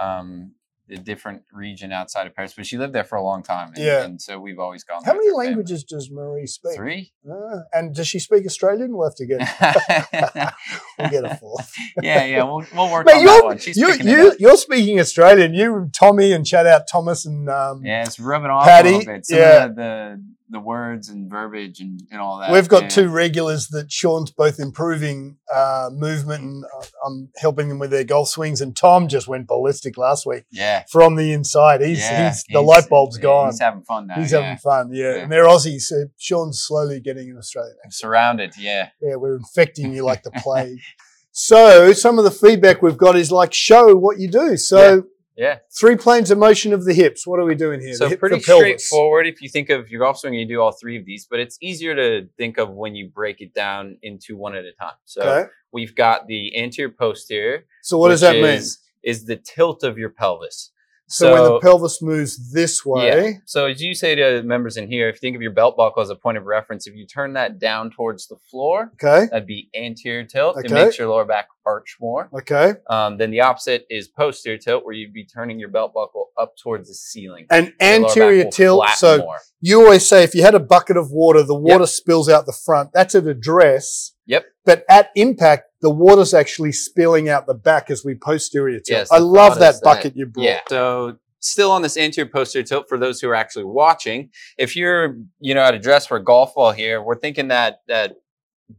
Um, 0.00 0.52
a 0.92 0.96
different 0.98 1.42
region 1.52 1.92
outside 1.92 2.26
of 2.26 2.34
Paris, 2.34 2.52
but 2.56 2.66
she 2.66 2.78
lived 2.78 2.92
there 2.92 3.04
for 3.04 3.16
a 3.16 3.22
long 3.22 3.42
time. 3.42 3.72
And, 3.74 3.84
Yeah. 3.84 4.04
and 4.04 4.20
so 4.20 4.38
we've 4.38 4.58
always 4.58 4.84
gone. 4.84 5.02
how 5.04 5.12
many 5.12 5.26
her 5.26 5.32
family. 5.32 5.46
languages 5.46 5.84
does 5.84 6.10
Marie 6.10 6.46
speak? 6.46 6.76
Three. 6.76 7.12
Ah, 7.28 7.60
and 7.72 7.94
does 7.94 8.08
she 8.08 8.18
speak 8.18 8.44
Australian? 8.46 8.96
We'll 8.96 9.08
have 9.08 9.16
to 9.16 9.26
get 9.26 9.40
we'll 10.98 11.10
get 11.10 11.24
a 11.24 11.36
fourth. 11.36 11.72
yeah, 12.02 12.24
yeah, 12.24 12.42
we'll, 12.44 12.64
we'll 12.74 12.90
work 12.92 13.06
Mate, 13.06 13.16
on 13.16 13.24
that 13.24 13.44
one. 13.44 13.58
She's 13.58 13.76
you, 13.76 13.92
you, 13.94 14.36
you're 14.38 14.56
speaking 14.56 15.00
Australian. 15.00 15.54
You, 15.54 15.90
Tommy, 15.92 16.32
and 16.32 16.46
shout 16.46 16.66
out 16.66 16.82
Thomas 16.90 17.26
and 17.26 17.48
um, 17.48 17.84
Yeah, 17.84 18.02
it's 18.02 18.20
rubbing 18.20 18.50
off 18.50 18.64
Patty, 18.64 18.88
a 18.90 18.98
little 18.98 19.14
bit. 19.14 19.26
Some 19.26 19.38
yeah. 19.38 19.68
the, 19.68 19.74
the 19.74 20.22
the 20.52 20.60
words 20.60 21.08
and 21.08 21.30
verbiage 21.30 21.80
and, 21.80 22.02
and 22.10 22.20
all 22.20 22.38
that. 22.38 22.52
We've 22.52 22.68
got 22.68 22.84
yeah. 22.84 22.88
two 22.88 23.08
regulars 23.08 23.68
that 23.68 23.90
Sean's 23.90 24.30
both 24.30 24.60
improving 24.60 25.38
uh, 25.52 25.88
movement 25.92 26.44
and 26.44 26.64
uh, 26.64 26.84
I'm 27.04 27.30
helping 27.38 27.68
them 27.70 27.78
with 27.78 27.90
their 27.90 28.04
golf 28.04 28.28
swings. 28.28 28.60
And 28.60 28.76
Tom 28.76 29.08
just 29.08 29.26
went 29.26 29.46
ballistic 29.46 29.96
last 29.96 30.26
week 30.26 30.44
Yeah, 30.50 30.84
from 30.90 31.16
the 31.16 31.32
inside. 31.32 31.80
He's, 31.80 32.00
yeah. 32.00 32.28
he's 32.28 32.44
the 32.50 32.60
light 32.60 32.88
bulb's 32.88 33.16
yeah, 33.16 33.22
gone. 33.22 33.50
He's 33.50 33.60
having 33.60 33.82
fun 33.82 34.06
now. 34.06 34.14
He's 34.14 34.30
having 34.30 34.58
fun, 34.58 34.90
yeah. 34.92 35.16
And 35.16 35.32
they're 35.32 35.46
Aussies. 35.46 35.82
So 35.82 36.04
Sean's 36.18 36.60
slowly 36.60 37.00
getting 37.00 37.28
in 37.28 37.38
Australia. 37.38 37.72
surrounded. 37.90 38.52
Yeah, 38.58 38.90
Yeah, 39.00 39.16
we're 39.16 39.36
infecting 39.36 39.92
you 39.94 40.04
like 40.04 40.22
the 40.22 40.30
plague. 40.30 40.78
So 41.34 41.94
some 41.94 42.18
of 42.18 42.24
the 42.24 42.30
feedback 42.30 42.82
we've 42.82 42.98
got 42.98 43.16
is 43.16 43.32
like, 43.32 43.54
show 43.54 43.96
what 43.96 44.20
you 44.20 44.28
do. 44.28 44.58
So 44.58 45.04
yeah. 45.36 45.58
three 45.78 45.96
planes 45.96 46.30
of 46.30 46.38
motion 46.38 46.72
of 46.72 46.84
the 46.84 46.94
hips. 46.94 47.26
What 47.26 47.40
are 47.40 47.44
we 47.44 47.54
doing 47.54 47.80
here? 47.80 47.94
So 47.94 48.08
hip, 48.08 48.20
pretty 48.20 48.40
straightforward 48.40 49.26
if 49.26 49.40
you 49.40 49.48
think 49.48 49.70
of 49.70 49.88
your 49.90 50.00
golf 50.00 50.18
swing. 50.18 50.34
You 50.34 50.46
do 50.46 50.60
all 50.60 50.72
three 50.72 50.98
of 50.98 51.04
these, 51.04 51.26
but 51.30 51.40
it's 51.40 51.58
easier 51.60 51.94
to 51.94 52.28
think 52.36 52.58
of 52.58 52.70
when 52.70 52.94
you 52.94 53.08
break 53.08 53.40
it 53.40 53.54
down 53.54 53.98
into 54.02 54.36
one 54.36 54.54
at 54.54 54.64
a 54.64 54.72
time. 54.72 54.94
So 55.04 55.22
Okay. 55.22 55.50
we've 55.72 55.94
got 55.94 56.26
the 56.26 56.56
anterior 56.56 56.90
posterior. 56.90 57.64
So 57.82 57.98
what 57.98 58.08
does 58.08 58.20
that 58.20 58.34
mean? 58.34 58.44
is, 58.44 58.78
Is 59.02 59.24
the 59.24 59.36
tilt 59.36 59.82
of 59.82 59.98
your 59.98 60.10
pelvis. 60.10 60.70
So, 61.08 61.32
when 61.32 61.44
the 61.44 61.60
pelvis 61.60 62.00
moves 62.00 62.52
this 62.52 62.86
way, 62.86 63.32
Yeah. 63.32 63.38
So 63.44 63.66
as 63.66 63.82
you 63.82 63.94
say 63.94 64.14
to 64.14 64.42
members 64.42 64.76
in 64.78 64.88
here, 64.88 65.08
if 65.08 65.16
you 65.16 65.20
think 65.20 65.36
of 65.36 65.42
your 65.42 65.50
belt 65.50 65.76
buckle 65.76 66.02
as 66.02 66.08
a 66.08 66.14
point 66.16 66.38
of 66.38 66.44
reference, 66.44 66.86
if 66.86 66.94
you 66.94 67.06
turn 67.06 67.34
that 67.34 67.58
down 67.58 67.90
towards 67.90 68.28
the 68.28 68.36
floor, 68.50 68.92
okay, 68.94 69.26
that'd 69.30 69.46
be 69.46 69.68
anterior 69.74 70.24
tilt. 70.24 70.56
It 70.64 70.70
makes 70.70 70.98
your 70.98 71.08
lower 71.08 71.26
back 71.26 71.48
arch 71.66 71.96
more. 72.00 72.28
okay. 72.32 72.74
Um, 72.88 73.18
then 73.18 73.30
the 73.30 73.40
opposite 73.42 73.86
is 73.90 74.08
posterior 74.08 74.58
tilt, 74.58 74.84
where 74.84 74.94
you'd 74.94 75.12
be 75.12 75.24
turning 75.24 75.58
your 75.58 75.68
belt 75.68 75.92
buckle 75.92 76.30
up 76.40 76.56
towards 76.56 76.88
the 76.88 76.94
ceiling. 76.94 77.46
And 77.50 77.72
anterior 77.80 78.50
tilt. 78.50 78.88
So 78.96 79.18
more. 79.18 79.38
you 79.60 79.82
always 79.82 80.08
say 80.08 80.22
if 80.24 80.34
you 80.34 80.42
had 80.42 80.54
a 80.54 80.60
bucket 80.60 80.96
of 80.96 81.10
water, 81.10 81.42
the 81.42 81.54
water 81.54 81.86
spills 81.86 82.28
out 82.28 82.46
the 82.46 82.52
front. 82.64 82.90
That's 82.94 83.14
at 83.14 83.26
address. 83.26 84.11
Yep. 84.26 84.44
But 84.64 84.84
at 84.88 85.10
impact, 85.16 85.64
the 85.80 85.90
water's 85.90 86.32
actually 86.32 86.72
spilling 86.72 87.28
out 87.28 87.46
the 87.46 87.54
back 87.54 87.90
as 87.90 88.04
we 88.04 88.14
posterior 88.14 88.78
tilt. 88.78 89.00
Yes, 89.00 89.12
I 89.12 89.18
love 89.18 89.54
that 89.54 89.60
that 89.60 89.74
is 89.74 89.80
bucket 89.80 90.16
you 90.16 90.26
brought. 90.26 90.44
Yeah. 90.44 90.60
So 90.68 91.16
still 91.40 91.72
on 91.72 91.82
this 91.82 91.96
anterior 91.96 92.30
posterior 92.30 92.64
tilt 92.64 92.88
for 92.88 92.96
those 92.98 93.20
who 93.20 93.28
are 93.28 93.34
actually 93.34 93.64
watching. 93.64 94.30
If 94.58 94.76
you're, 94.76 95.16
you 95.40 95.54
know, 95.54 95.62
at 95.62 95.74
a 95.74 95.78
dress 95.78 96.06
for 96.06 96.16
a 96.16 96.24
golf 96.24 96.54
ball 96.54 96.72
here, 96.72 97.02
we're 97.02 97.18
thinking 97.18 97.48
that 97.48 97.80
that 97.88 98.14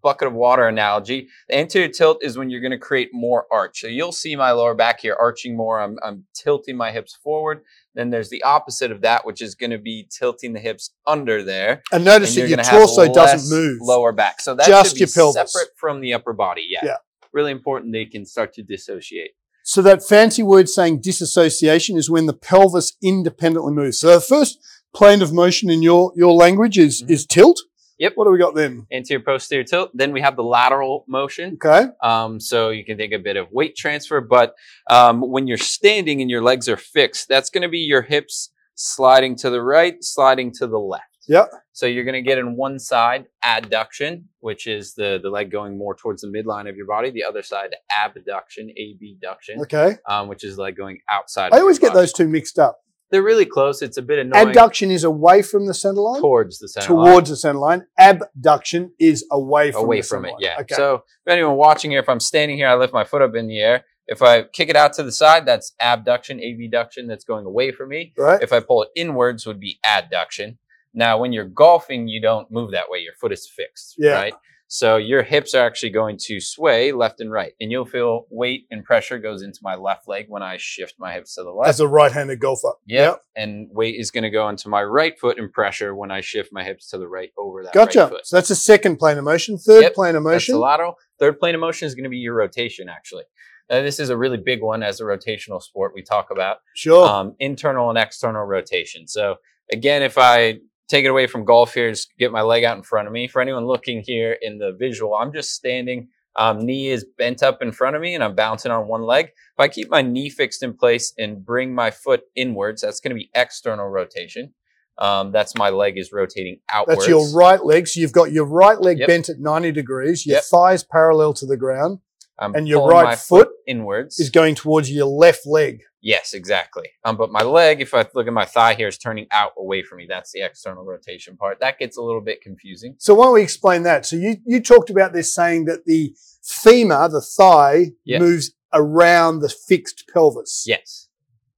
bucket 0.02 0.28
of 0.28 0.34
water 0.34 0.68
analogy. 0.68 1.28
The 1.50 1.58
anterior 1.58 1.90
tilt 1.90 2.24
is 2.24 2.38
when 2.38 2.50
you're 2.50 2.62
going 2.62 2.72
to 2.72 2.78
create 2.78 3.10
more 3.14 3.46
arch. 3.52 3.82
So 3.82 3.88
you'll 3.88 4.12
see 4.12 4.36
my 4.36 4.52
lower 4.52 4.74
back 4.74 5.02
here 5.02 5.16
arching 5.20 5.56
more. 5.56 5.80
I'm, 5.80 5.98
I'm 6.04 6.26
tilting 6.34 6.78
my 6.78 6.92
hips 6.92 7.16
forward. 7.16 7.62
Then 7.96 8.10
there's 8.10 8.30
the 8.30 8.44
opposite 8.44 8.92
of 8.92 9.02
that, 9.02 9.26
which 9.26 9.42
is 9.42 9.54
going 9.56 9.70
to 9.70 9.78
be 9.78 10.08
tilting 10.10 10.54
the 10.54 10.60
hips 10.60 10.92
under 11.06 11.44
there. 11.44 11.84
And 11.92 12.04
notice 12.04 12.36
and 12.38 12.46
that 12.46 12.50
your 12.50 12.58
torso 12.64 13.14
doesn't 13.14 13.56
move. 13.56 13.78
Lower 13.82 14.12
back. 14.12 14.42
So 14.42 14.56
that 14.56 14.66
Just 14.68 15.00
your 15.00 15.08
pelvis. 15.10 15.52
separate 15.54 15.70
from 15.78 16.02
the 16.02 16.14
upper 16.14 16.34
body. 16.34 16.66
Yeah. 16.70 16.80
Yeah. 16.84 16.96
Really 17.32 17.52
important 17.52 17.94
they 17.94 18.06
can 18.06 18.26
start 18.26 18.54
to 18.56 18.64
dissociate. 18.64 19.32
So 19.64 19.82
that 19.84 20.04
fancy 20.04 20.44
word 20.44 20.68
saying 20.70 21.02
disassociation 21.02 21.98
is 21.98 22.10
when 22.10 22.26
the 22.26 22.34
pelvis 22.34 22.98
independently 23.02 23.72
moves. 23.74 24.00
So 24.00 24.08
the 24.14 24.22
first 24.22 24.60
plane 24.94 25.22
of 25.22 25.32
motion 25.34 25.70
in 25.70 25.82
your, 25.82 26.12
your 26.16 26.34
language 26.34 26.78
is, 26.78 27.02
Mhm. 27.04 27.10
is 27.12 27.26
tilt. 27.26 27.60
Yep. 28.00 28.14
What 28.16 28.26
do 28.26 28.32
we 28.32 28.40
got 28.40 28.56
then? 28.56 28.88
Anterior 28.92 29.24
posterior 29.24 29.64
tilt. 29.64 29.92
Then 29.94 30.12
we 30.12 30.22
have 30.22 30.36
the 30.36 30.44
lateral 30.44 31.06
motion. 31.08 31.58
Okay. 31.64 31.88
Um, 32.02 32.40
so 32.40 32.70
you 32.70 32.84
can 32.84 32.98
think 32.98 33.14
a 33.14 33.20
bit 33.20 33.38
of 33.38 33.48
weight 33.52 33.76
transfer, 33.76 34.20
but 34.22 34.56
um, 34.90 35.22
when 35.22 35.48
you're 35.48 35.58
standing 35.58 36.22
and 36.22 36.30
your 36.30 36.42
legs 36.42 36.68
are 36.68 36.78
fixed, 36.78 37.28
that's 37.28 37.50
going 37.50 37.62
to 37.62 37.70
be 37.70 37.80
your 37.80 38.02
hips 38.02 38.50
sliding 38.76 39.36
to 39.38 39.50
the 39.50 39.62
right, 39.62 40.04
sliding 40.04 40.52
to 40.54 40.68
the 40.68 40.80
left. 40.80 41.06
Yep. 41.28 41.52
So 41.72 41.86
you're 41.86 42.04
going 42.04 42.22
to 42.22 42.22
get 42.22 42.38
in 42.38 42.58
one 42.58 42.80
side 42.80 43.28
adduction, 43.46 44.24
which 44.42 44.68
is 44.68 44.94
the 44.96 45.20
the 45.24 45.30
leg 45.30 45.52
going 45.52 45.78
more 45.78 45.96
towards 45.96 46.22
the 46.22 46.28
midline 46.28 46.68
of 46.70 46.76
your 46.76 46.86
body. 46.86 47.12
The 47.12 47.24
other 47.24 47.42
side 47.42 47.76
abduction, 47.98 48.70
abduction, 48.78 49.62
Okay. 49.62 49.96
um, 50.10 50.28
which 50.28 50.44
is 50.44 50.58
like 50.58 50.76
going 50.76 51.00
outside. 51.10 51.54
I 51.54 51.60
always 51.60 51.80
get 51.80 51.90
body. 51.94 52.02
those 52.02 52.14
two 52.14 52.28
mixed 52.28 52.60
up. 52.60 52.78
They're 53.14 53.22
really 53.22 53.46
close. 53.46 53.84
It's 53.84 53.98
a 53.98 54.02
bit 54.02 54.18
annoying. 54.18 54.48
Abduction 54.48 54.90
is 54.90 55.04
away 55.04 55.44
from 55.44 55.68
the 55.68 55.74
center 55.76 56.02
line. 56.02 56.20
towards 56.20 56.58
the 56.58 56.68
center 56.68 56.96
line. 56.96 57.12
towards 57.12 57.30
the 57.30 57.36
center 57.38 57.60
line. 57.60 57.86
Abduction 58.00 58.92
is 59.00 59.24
away 59.32 59.72
from 59.72 59.84
away 59.84 60.02
the 60.02 60.08
from 60.08 60.24
center 60.24 60.30
it. 60.30 60.32
line. 60.32 60.42
Yeah. 60.42 60.58
Okay. 60.62 60.74
So 60.76 60.96
if 61.26 61.32
anyone 61.32 61.56
watching 61.56 61.92
here, 61.92 62.00
if 62.00 62.10
I'm 62.10 62.20
standing 62.20 62.58
here, 62.58 62.68
I 62.68 62.74
lift 62.76 62.92
my 62.92 63.04
foot 63.04 63.22
up 63.22 63.36
in 63.36 63.46
the 63.48 63.60
air. 63.60 63.86
If 64.08 64.24
I 64.24 64.44
kick 64.44 64.68
it 64.70 64.76
out 64.76 64.94
to 64.94 65.04
the 65.04 65.12
side, 65.12 65.46
that's 65.46 65.74
abduction, 65.80 66.40
abduction, 66.42 67.08
that's 67.08 67.24
going 67.24 67.46
away 67.46 67.72
from 67.72 67.90
me. 67.90 68.14
right. 68.18 68.42
If 68.42 68.52
I 68.52 68.60
pull 68.62 68.82
it 68.84 68.90
inwards, 68.96 69.46
would 69.46 69.60
be 69.60 69.80
adduction. 69.86 70.58
Now, 70.94 71.20
when 71.20 71.34
you're 71.34 71.46
golfing, 71.46 72.08
you 72.08 72.20
don't 72.20 72.50
move 72.52 72.72
that 72.72 72.90
way. 72.90 72.98
Your 73.00 73.14
foot 73.14 73.32
is 73.32 73.48
fixed, 73.48 73.96
Yeah. 74.00 74.14
right? 74.14 74.34
So 74.76 74.98
your 74.98 75.22
hips 75.22 75.54
are 75.54 75.64
actually 75.64 75.92
going 75.92 76.18
to 76.24 76.40
sway 76.40 76.92
left 76.94 77.22
and 77.22 77.32
right, 77.32 77.54
and 77.62 77.72
you'll 77.72 77.86
feel 77.86 78.26
weight 78.32 78.66
and 78.72 78.84
pressure 78.84 79.20
goes 79.20 79.44
into 79.44 79.60
my 79.62 79.76
left 79.76 80.08
leg 80.08 80.26
when 80.30 80.42
I 80.42 80.58
shift 80.58 80.96
my 80.98 81.14
hips 81.14 81.36
to 81.36 81.44
the 81.44 81.52
left. 81.52 81.70
As 81.70 81.80
a 81.80 81.88
right-handed 81.88 82.40
golfer. 82.40 82.72
Yep. 82.88 83.22
And 83.36 83.68
weight 83.72 84.00
is 84.00 84.10
going 84.10 84.24
to 84.24 84.32
go 84.32 84.50
into 84.50 84.70
my 84.70 84.82
right 84.84 85.14
foot 85.20 85.38
and 85.38 85.54
pressure 85.54 85.94
when 85.94 86.10
I 86.10 86.22
shift 86.22 86.52
my 86.52 86.64
hips 86.64 86.90
to 86.90 86.98
the 86.98 87.08
right 87.08 87.30
over 87.38 87.62
that 87.62 87.72
Gotcha. 87.72 88.00
right 88.00 88.10
foot. 88.10 88.26
So 88.26 88.36
that's 88.38 88.50
a 88.50 88.56
second 88.56 88.98
plane 88.98 89.20
of 89.20 89.26
motion. 89.26 89.60
Third 89.60 89.84
Yep, 89.84 89.94
plane 89.94 90.16
of 90.16 90.24
motion. 90.24 90.38
That's 90.38 90.48
the 90.48 90.58
lateral. 90.58 90.96
Third 91.20 91.40
plane 91.40 91.54
of 91.54 91.62
motion 91.62 91.86
is 91.86 91.94
going 91.94 92.06
to 92.06 92.10
be 92.10 92.18
your 92.18 92.34
rotation, 92.34 92.90
actually. 92.90 93.26
Uh, 93.70 93.82
this 93.84 94.00
is 94.00 94.10
a 94.10 94.18
really 94.18 94.38
big 94.38 94.64
one 94.64 94.82
as 94.82 95.00
a 95.00 95.04
rotational 95.04 95.62
sport 95.62 95.92
we 95.94 96.02
talk 96.02 96.32
about 96.32 96.58
Sure. 96.74 97.08
um, 97.08 97.36
internal 97.38 97.90
and 97.90 97.98
external 98.00 98.44
rotation. 98.44 99.08
So, 99.08 99.36
again, 99.72 100.02
if 100.02 100.18
I 100.18 100.62
take 100.88 101.06
it 101.06 101.10
away 101.10 101.28
from 101.28 101.46
golf 101.46 101.74
here, 101.74 101.90
just 101.90 102.14
get 102.18 102.32
my 102.32 102.42
leg 102.42 102.64
out 102.64 102.78
in 102.78 102.84
front 102.84 103.08
of 103.08 103.14
me. 103.14 103.28
For 103.28 103.42
anyone 103.42 103.66
looking 103.66 104.02
here 104.06 104.38
in 104.42 104.58
the 104.58 104.76
visual, 104.78 105.16
I'm 105.16 105.34
just 105.34 105.52
standing, 105.52 106.10
um, 106.36 106.66
knee 106.66 106.88
is 106.90 107.06
bent 107.18 107.44
up 107.44 107.62
in 107.62 107.72
front 107.72 107.96
of 107.96 108.02
me, 108.02 108.16
and 108.16 108.24
I'm 108.24 108.36
bouncing 108.36 108.72
on 108.72 108.88
one 108.88 109.04
leg. 109.04 109.28
If 109.28 109.60
I 109.60 109.68
keep 109.68 109.90
my 109.90 110.02
knee 110.02 110.30
fixed 110.30 110.64
in 110.64 110.74
place 110.74 111.14
and 111.18 111.46
bring 111.46 111.74
my 111.74 111.92
foot 111.92 112.22
inwards, 112.36 112.82
that's 112.82 113.00
going 113.00 113.12
to 113.12 113.16
be 113.16 113.30
external 113.34 113.88
rotation. 113.88 114.54
Um, 114.98 115.32
that's 115.32 115.56
my 115.56 115.70
leg 115.70 115.98
is 115.98 116.12
rotating 116.12 116.60
outwards. 116.72 117.00
That's 117.00 117.10
your 117.10 117.28
right 117.36 117.64
leg. 117.64 117.88
So 117.88 118.00
you've 118.00 118.12
got 118.12 118.32
your 118.32 118.46
right 118.46 118.80
leg 118.80 119.00
Yep. 119.00 119.08
bent 119.08 119.30
at 119.30 119.40
90 119.40 119.72
degrees, 119.72 120.26
your 120.26 120.36
Yep. 120.36 120.44
thighs 120.44 120.84
parallel 120.84 121.34
to 121.36 121.46
the 121.48 121.58
ground, 121.58 122.00
I'm 122.38 122.54
and 122.56 122.68
your 122.68 122.88
right 122.88 123.04
my 123.04 123.16
foot 123.16 123.50
inwards 123.68 124.20
is 124.20 124.30
going 124.30 124.56
towards 124.56 124.92
your 124.92 125.06
left 125.06 125.46
leg. 125.48 125.82
Yes, 126.06 126.34
exactly. 126.34 126.90
Um, 127.06 127.16
but 127.16 127.32
my 127.32 127.44
leg, 127.44 127.80
if 127.80 127.94
I 127.94 128.06
look 128.14 128.28
at 128.28 128.34
my 128.34 128.44
thigh 128.44 128.74
here, 128.74 128.90
is 128.90 128.98
turning 128.98 129.26
out 129.32 129.54
away 129.58 129.84
from 129.84 130.00
me. 130.00 130.06
That's 130.08 130.34
the 130.34 130.42
external 130.42 130.84
rotation 130.84 131.38
part. 131.38 131.62
That 131.62 131.80
gets 131.80 131.96
a 131.96 132.02
little 132.02 132.20
bit 132.20 132.42
confusing. 132.42 132.96
So 133.00 133.16
why 133.16 133.26
don't 133.26 133.36
we 133.36 133.42
explain 133.42 133.84
that? 133.84 134.06
So 134.06 134.18
you, 134.18 134.36
you 134.46 134.62
talked 134.62 134.90
about 134.90 135.14
this 135.14 135.34
saying 135.34 135.64
that 135.66 135.86
the 135.86 136.14
femur, 136.44 137.08
the 137.08 137.22
thigh, 137.22 137.92
Yeah. 138.04 138.20
moves 138.20 138.52
around 138.74 139.40
the 139.40 139.48
fixed 139.48 140.04
pelvis. 140.14 140.66
Yes. 140.68 141.08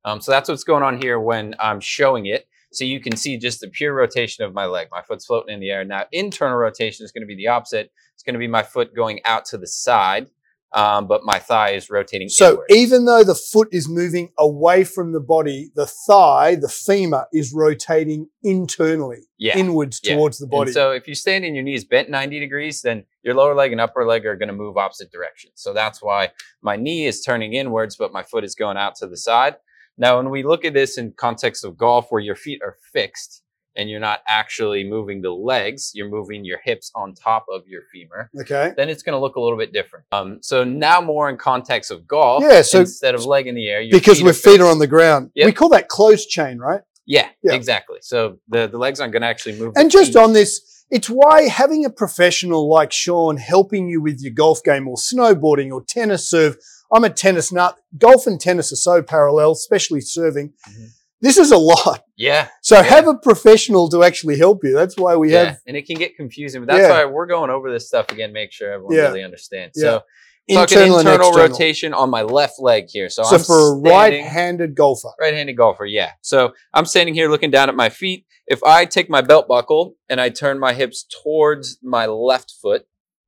Um, 0.04 0.22
so 0.22 0.32
that's 0.32 0.48
what's 0.48 0.64
going 0.64 0.84
on 0.84 1.02
here 1.02 1.20
when 1.20 1.56
I'm 1.60 1.80
showing 1.80 2.28
it. 2.28 2.48
So 2.72 2.84
you 2.84 3.00
can 3.00 3.16
see 3.16 3.40
just 3.40 3.62
the 3.62 3.68
pure 3.70 3.96
rotation 3.96 4.44
of 4.46 4.54
my 4.54 4.66
leg. 4.66 4.90
My 4.92 5.02
foot's 5.02 5.26
floating 5.26 5.56
in 5.56 5.60
the 5.60 5.72
air. 5.72 5.84
Now, 5.84 6.06
internal 6.12 6.58
rotation 6.58 7.04
is 7.04 7.12
going 7.12 7.24
to 7.24 7.28
be 7.28 7.36
the 7.36 7.48
opposite. 7.48 7.90
It's 8.14 8.22
going 8.22 8.34
to 8.34 8.40
be 8.40 8.48
my 8.48 8.62
foot 8.62 8.96
going 8.96 9.22
out 9.26 9.46
to 9.46 9.58
the 9.58 9.66
side, 9.66 10.28
um, 10.76 11.08
but 11.08 11.22
my 11.24 11.40
thigh 11.40 11.72
is 11.72 11.90
rotating 11.90 12.28
So 12.30 12.50
inward. 12.52 12.66
even 12.70 13.06
though 13.06 13.24
the 13.24 13.34
foot 13.34 13.70
is 13.72 13.88
moving 13.90 14.30
away 14.38 14.84
from 14.84 15.14
the 15.14 15.20
body, 15.22 15.72
the 15.76 15.86
thigh, 15.88 16.56
the 16.56 16.68
femur, 16.70 17.28
is 17.34 17.54
rotating 17.54 18.28
internally, 18.44 19.22
yeah. 19.38 19.58
inwards 19.58 20.02
Yeah. 20.04 20.16
towards 20.16 20.38
the 20.40 20.46
And 20.46 20.52
body. 20.52 20.72
so 20.74 20.92
if 20.92 21.08
you 21.08 21.16
stand 21.16 21.46
in 21.46 21.56
your 21.56 21.64
knees 21.64 21.86
bent 21.86 22.10
90 22.10 22.40
degrees, 22.40 22.82
then 22.82 23.06
your 23.24 23.34
lower 23.36 23.56
leg 23.56 23.72
and 23.72 23.80
upper 23.82 24.06
leg 24.06 24.26
are 24.26 24.36
going 24.36 24.48
to 24.50 24.54
move 24.56 24.78
opposite 24.78 25.12
directions. 25.12 25.54
So 25.56 25.74
that's 25.74 26.02
why 26.04 26.32
my 26.62 26.76
knee 26.76 27.06
is 27.06 27.22
turning 27.24 27.54
inwards, 27.54 27.96
but 27.96 28.12
my 28.12 28.24
foot 28.24 28.44
is 28.44 28.54
going 28.56 28.78
out 28.78 28.96
to 28.96 29.08
the 29.08 29.18
side. 29.18 29.56
Now, 29.98 30.18
when 30.18 30.30
we 30.30 30.44
look 30.44 30.66
at 30.66 30.74
this 30.74 30.98
in 30.98 31.14
context 31.16 31.64
of 31.64 31.78
golf, 31.78 32.08
where 32.10 32.22
your 32.22 32.36
feet 32.36 32.62
are 32.62 32.76
fixed 32.92 33.44
and 33.76 33.90
you're 33.90 34.00
not 34.00 34.22
actually 34.28 34.84
moving 34.84 35.22
the 35.22 35.32
legs, 35.32 35.92
you're 35.94 36.10
moving 36.10 36.46
your 36.46 36.60
hips 36.64 36.92
on 36.96 37.14
top 37.14 37.46
of 37.52 37.62
your 37.68 37.82
femur, 37.92 38.30
okay. 38.42 38.74
then 38.78 38.90
it's 38.90 39.04
going 39.04 39.14
to 39.14 39.20
look 39.20 39.36
a 39.36 39.42
little 39.42 39.58
bit 39.58 39.74
different. 39.74 40.06
Um, 40.12 40.40
so 40.42 40.64
now 40.64 41.02
more 41.02 41.30
in 41.30 41.38
context 41.38 41.92
of 41.92 42.08
golf, 42.08 42.44
Yeah, 42.44 42.62
so- 42.62 42.82
instead 42.82 43.16
of 43.16 43.26
leg 43.26 43.48
in 43.48 43.56
the 43.56 43.68
air, 43.70 43.84
Because 43.92 44.18
feet 44.18 44.26
we're 44.26 44.34
feet 44.34 44.62
are 44.62 44.68
on 44.70 44.80
the 44.80 44.88
ground. 44.88 45.32
Yep. 45.36 45.46
We 45.46 45.52
call 45.52 45.70
that 45.70 45.90
closed 45.90 46.30
chain, 46.30 46.58
right? 46.60 46.82
Yeah, 47.06 47.30
Yeah. 47.44 47.54
exactly. 47.54 48.00
So 48.02 48.38
the, 48.48 48.68
the 48.68 48.78
legs 48.78 49.00
aren't 49.00 49.14
going 49.14 49.22
to 49.22 49.28
actually 49.28 49.60
move. 49.60 49.74
And 49.76 49.92
just 49.92 50.14
feet. 50.14 50.20
on 50.20 50.34
this, 50.34 50.86
it's 50.90 51.08
why 51.10 51.44
having 51.44 51.86
a 51.86 51.90
professional 51.90 52.70
like 52.70 52.92
Sean 52.92 53.38
helping 53.38 53.88
you 53.90 54.02
with 54.02 54.22
your 54.22 54.34
golf 54.34 54.64
game 54.64 54.88
or 54.88 54.96
snowboarding 54.96 55.72
or 55.72 55.84
tennis 55.84 56.30
serve. 56.30 56.58
I'm 56.94 57.04
a 57.04 57.10
tennis 57.10 57.52
nut. 57.52 57.78
Golf 57.98 58.26
and 58.28 58.40
tennis 58.40 58.72
are 58.72 58.76
so 58.78 59.02
parallel, 59.04 59.52
especially 59.52 60.02
serving. 60.02 60.54
Mhm. 60.70 60.88
This 61.26 61.38
is 61.38 61.52
a 61.52 61.58
lot. 61.58 62.02
yeah, 62.18 62.48
So 62.62 62.76
Yeah. 62.76 62.84
have 62.84 63.08
a 63.08 63.16
professional 63.16 63.90
to 63.90 64.04
actually 64.04 64.38
help 64.38 64.60
you. 64.64 64.74
That's 64.74 64.96
why 65.04 65.14
we 65.16 65.34
yeah, 65.34 65.44
have 65.46 65.58
and 65.68 65.76
it 65.76 65.86
can 65.88 65.98
get 65.98 66.16
confusing, 66.16 66.62
but 66.62 66.68
that's 66.68 66.88
Yeah. 66.88 66.92
why 66.96 67.06
we're 67.06 67.26
going 67.36 67.50
over 67.50 67.68
this 67.76 67.88
stuff 67.88 68.06
again. 68.12 68.32
Make 68.32 68.52
sure 68.52 68.72
everyone 68.72 68.96
really 68.96 69.24
understands. 69.24 69.74
Yeah. 69.76 69.84
So, 69.84 70.02
internal, 70.48 71.00
internal 71.00 71.32
rotation 71.32 71.94
on 71.94 72.12
my 72.12 72.22
left 72.22 72.60
leg 72.60 72.86
here. 72.90 73.10
So, 73.10 73.24
So 73.24 73.38
I'm 73.38 73.42
for 73.44 73.60
a 73.74 73.76
right-handed 73.80 74.76
golfer, 74.76 75.10
right-handed 75.20 75.58
golfer, 75.58 75.86
yeah. 75.86 76.12
So 76.22 76.54
I'm 76.76 76.86
standing 76.86 77.16
here 77.16 77.28
looking 77.30 77.50
down 77.50 77.70
at 77.70 77.76
my 77.76 77.90
feet. 77.90 78.26
If 78.48 78.64
I 78.64 78.86
take 78.86 79.10
my 79.10 79.22
belt 79.22 79.48
buckle 79.48 79.96
and 80.10 80.22
I 80.22 80.30
turn 80.30 80.60
my 80.60 80.74
hips 80.74 81.06
towards 81.24 81.80
my 81.82 82.06
left 82.06 82.54
foot, 82.62 82.86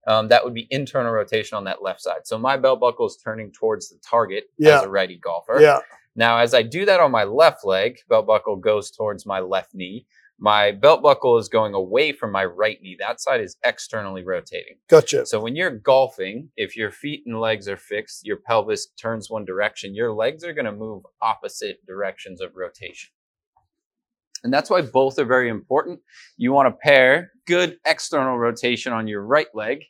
um, 0.08 0.28
that 0.28 0.44
would 0.46 0.54
be 0.54 0.68
internal 0.70 1.12
rotation 1.12 1.58
on 1.58 1.64
that 1.66 1.82
left 1.82 2.02
side. 2.02 2.22
So 2.26 2.38
my 2.38 2.56
belt 2.58 2.80
buckle 2.80 3.08
is 3.08 3.18
turning 3.26 3.52
towards 3.52 3.90
the 3.90 3.98
target 4.08 4.44
Yeah. 4.60 4.78
as 4.78 4.84
a 4.84 4.90
righty 4.90 5.18
golfer. 5.18 5.58
yeah, 5.60 5.80
Now, 6.17 6.39
as 6.39 6.56
I 6.56 6.63
do 6.63 6.84
that 6.86 6.99
on 6.99 7.12
my 7.12 7.23
left 7.23 7.63
leg, 7.63 7.99
belt 8.10 8.25
buckle 8.25 8.56
goes 8.56 8.89
towards 8.89 9.27
my 9.27 9.39
left 9.39 9.75
knee. 9.75 10.08
My 10.39 10.71
belt 10.71 11.03
buckle 11.03 11.38
is 11.38 11.47
going 11.47 11.75
away 11.75 12.12
from 12.12 12.32
my 12.32 12.43
right 12.43 12.82
knee. 12.82 12.97
That 12.99 13.21
side 13.21 13.39
is 13.39 13.56
externally 13.63 14.23
rotating. 14.23 14.77
gotcha. 14.89 15.27
So 15.27 15.39
when 15.39 15.56
you're 15.56 15.69
golfing, 15.69 16.49
if 16.58 16.75
your 16.75 16.91
feet 16.91 17.23
and 17.27 17.39
legs 17.39 17.67
are 17.67 17.77
fixed, 17.77 18.25
your 18.25 18.38
pelvis 18.38 18.88
turns 18.99 19.30
one 19.30 19.45
direction, 19.45 19.93
your 19.95 20.12
legs 20.12 20.43
are 20.43 20.53
going 20.53 20.65
to 20.65 20.71
move 20.71 21.03
opposite 21.21 21.86
directions 21.86 22.41
of 22.41 22.56
rotation. 22.56 23.12
And 24.43 24.51
that's 24.51 24.69
why 24.69 24.82
both 24.82 25.19
are 25.19 25.25
very 25.25 25.49
important. 25.49 25.99
You 26.36 26.51
want 26.51 26.67
to 26.67 26.77
pair 26.84 27.32
good 27.45 27.77
external 27.86 28.38
rotation 28.38 28.91
on 28.91 29.08
your 29.08 29.21
right 29.21 29.47
leg 29.53 29.84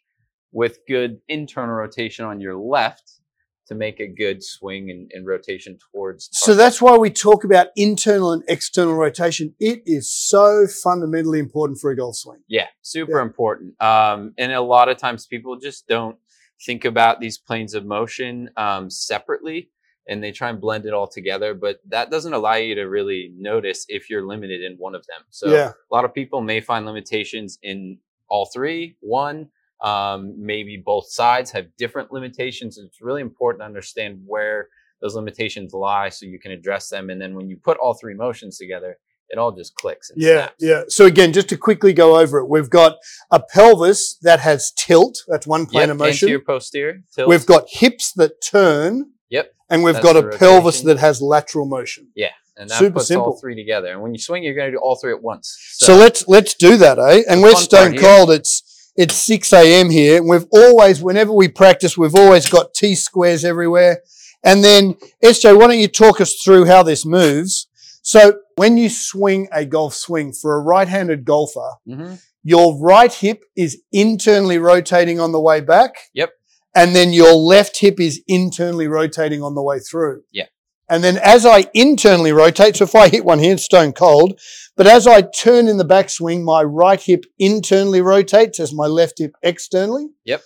with 0.51 0.79
good 0.87 1.19
internal 1.27 1.75
rotation 1.75 2.25
on 2.25 2.39
your 2.41 2.55
left 2.55 3.21
to 3.67 3.75
make 3.75 3.99
a 3.99 4.07
good 4.07 4.43
swing 4.43 4.89
and, 4.89 5.11
and 5.13 5.25
rotation 5.27 5.77
towards. 5.91 6.29
So 6.31 6.55
that's 6.55 6.81
why 6.81 6.95
we 6.97 7.09
talk 7.09 7.43
about 7.43 7.67
internal 7.75 8.31
and 8.31 8.43
external 8.47 8.95
rotation. 8.95 9.53
It 9.59 9.83
is 9.85 10.13
so 10.13 10.67
fundamentally 10.67 11.39
important 11.39 11.79
for 11.79 11.91
a 11.91 11.95
golf 11.95 12.15
swing. 12.15 12.39
Yeah, 12.47 12.67
super 12.81 13.17
Yeah. 13.17 13.23
important. 13.23 13.81
Um, 13.81 14.33
and 14.37 14.51
a 14.51 14.61
lot 14.61 14.89
of 14.89 14.97
times 14.97 15.25
people 15.25 15.57
just 15.57 15.87
don't 15.87 16.17
think 16.65 16.85
about 16.85 17.19
these 17.19 17.37
planes 17.37 17.73
of 17.73 17.85
motion 17.85 18.49
um, 18.57 18.89
separately 18.89 19.69
and 20.09 20.23
they 20.23 20.31
try 20.31 20.49
and 20.49 20.61
blend 20.61 20.85
it 20.85 20.93
all 20.93 21.07
together, 21.07 21.53
but 21.53 21.79
that 21.89 22.09
doesn't 22.09 22.33
allow 22.33 22.55
you 22.55 22.75
to 22.75 22.83
really 22.83 23.33
notice 23.37 23.85
if 23.89 24.09
you're 24.09 24.25
limited 24.25 24.61
in 24.63 24.75
one 24.77 24.95
of 24.95 25.05
them. 25.07 25.21
So 25.29 25.51
yeah, 25.51 25.71
a 25.91 25.93
lot 25.95 26.05
of 26.05 26.13
people 26.13 26.41
may 26.41 26.61
find 26.61 26.85
limitations 26.85 27.59
in 27.61 27.99
all 28.29 28.49
three, 28.53 28.95
one, 29.01 29.49
um, 29.81 30.33
maybe 30.37 30.81
both 30.83 31.09
sides 31.09 31.51
have 31.51 31.65
different 31.77 32.11
limitations. 32.11 32.77
It's 32.77 33.01
really 33.01 33.21
important 33.21 33.61
to 33.61 33.65
understand 33.65 34.21
where 34.25 34.69
those 35.01 35.15
limitations 35.15 35.73
lie 35.73 36.09
so 36.09 36.25
you 36.25 36.39
can 36.39 36.51
address 36.51 36.89
them. 36.89 37.09
And 37.09 37.21
then 37.21 37.35
when 37.35 37.47
you 37.49 37.57
put 37.57 37.77
all 37.77 37.93
three 37.93 38.15
motions 38.15 38.57
together, 38.57 38.97
it 39.29 39.37
all 39.37 39.51
just 39.51 39.75
clicks. 39.75 40.09
And 40.09 40.21
Yeah, 40.21 40.33
snaps. 40.33 40.55
yeah. 40.59 40.81
So 40.87 41.05
again, 41.05 41.33
just 41.33 41.49
to 41.49 41.57
quickly 41.57 41.93
go 41.93 42.17
over 42.17 42.39
it, 42.39 42.47
we've 42.49 42.69
got 42.69 42.95
a 43.29 43.39
pelvis 43.39 44.17
that 44.21 44.39
has 44.39 44.71
tilt. 44.71 45.19
That's 45.27 45.45
one 45.45 45.65
plane 45.65 45.81
Yep, 45.87 45.89
of 45.91 45.97
motion. 45.97 46.27
Anterior, 46.29 46.39
posterior. 46.39 47.03
Tilt. 47.13 47.27
We've 47.29 47.45
got 47.45 47.65
hips 47.69 48.13
that 48.13 48.41
turn. 48.41 49.11
Yep. 49.29 49.53
And 49.69 49.83
we've 49.83 49.95
That's 49.95 50.05
got 50.05 50.15
a 50.15 50.21
the 50.21 50.37
pelvis 50.37 50.81
that 50.81 50.97
has 50.99 51.21
lateral 51.21 51.65
motion. 51.65 52.07
yeah, 52.15 52.29
and 52.55 52.69
that 52.69 52.79
super 52.79 52.93
puts 52.93 53.07
simple. 53.07 53.27
all 53.33 53.37
three 53.39 53.53
together. 53.53 53.91
And 53.91 54.01
when 54.01 54.13
you 54.13 54.19
swing, 54.19 54.41
you're 54.43 54.55
going 54.55 54.71
to 54.71 54.77
do 54.77 54.81
all 54.81 54.95
three 54.95 55.11
at 55.11 55.21
once. 55.21 55.55
So, 55.73 55.97
let's 55.97 56.25
let's 56.29 56.53
do 56.53 56.77
that, 56.77 56.97
eh? 56.97 57.23
And 57.29 57.41
we're 57.43 57.53
stone 57.55 57.97
cold. 57.97 58.31
It's 58.31 58.63
it's 58.97 59.15
six 59.15 59.53
a.m. 59.53 59.89
here. 59.89 60.21
We've 60.23 60.45
always, 60.51 61.01
whenever 61.01 61.31
we 61.31 61.47
practice, 61.47 61.97
we've 61.97 62.15
always 62.15 62.49
got 62.49 62.73
T 62.73 62.95
squares 62.95 63.45
everywhere. 63.45 64.01
And 64.43 64.63
then 64.63 64.95
SJ, 65.23 65.57
why 65.57 65.67
don't 65.67 65.79
you 65.79 65.87
talk 65.87 66.19
us 66.21 66.35
through 66.43 66.65
how 66.65 66.83
this 66.83 67.05
moves? 67.05 67.67
So 68.01 68.39
when 68.55 68.77
you 68.77 68.89
swing 68.89 69.47
a 69.51 69.65
golf 69.65 69.93
swing 69.93 70.33
for 70.33 70.55
a 70.55 70.61
right-handed 70.61 71.25
golfer, 71.25 71.71
Mhm. 71.87 72.21
your 72.43 72.79
right 72.79 73.13
hip 73.13 73.43
is 73.55 73.81
internally 73.91 74.57
rotating 74.57 75.19
on 75.19 75.31
the 75.31 75.41
way 75.41 75.59
back. 75.59 75.91
Yep. 76.13 76.31
And 76.75 76.95
then 76.95 77.11
your 77.11 77.33
left 77.33 77.79
hip 77.79 77.99
is 77.99 78.21
internally 78.27 78.87
rotating 78.87 79.41
on 79.43 79.55
the 79.55 79.63
way 79.63 79.79
through. 79.79 80.21
Yeah. 80.31 80.45
And 80.89 81.03
then 81.03 81.17
as 81.17 81.45
I 81.45 81.65
internally 81.73 82.31
rotate, 82.31 82.77
so 82.77 82.85
if 82.85 82.95
I 82.95 83.09
hit 83.09 83.25
one 83.25 83.39
here, 83.39 83.53
it's 83.53 83.63
stone 83.63 83.91
cold. 83.91 84.39
But 84.75 84.87
as 84.87 85.05
I 85.05 85.21
turn 85.21 85.67
in 85.67 85.77
the 85.77 85.85
backswing, 85.85 86.43
my 86.43 86.63
right 86.63 87.01
hip 87.01 87.25
internally 87.37 88.01
rotates 88.01 88.59
as 88.59 88.73
my 88.73 88.85
left 88.85 89.19
hip 89.19 89.33
externally. 89.43 90.07
Yep. 90.23 90.43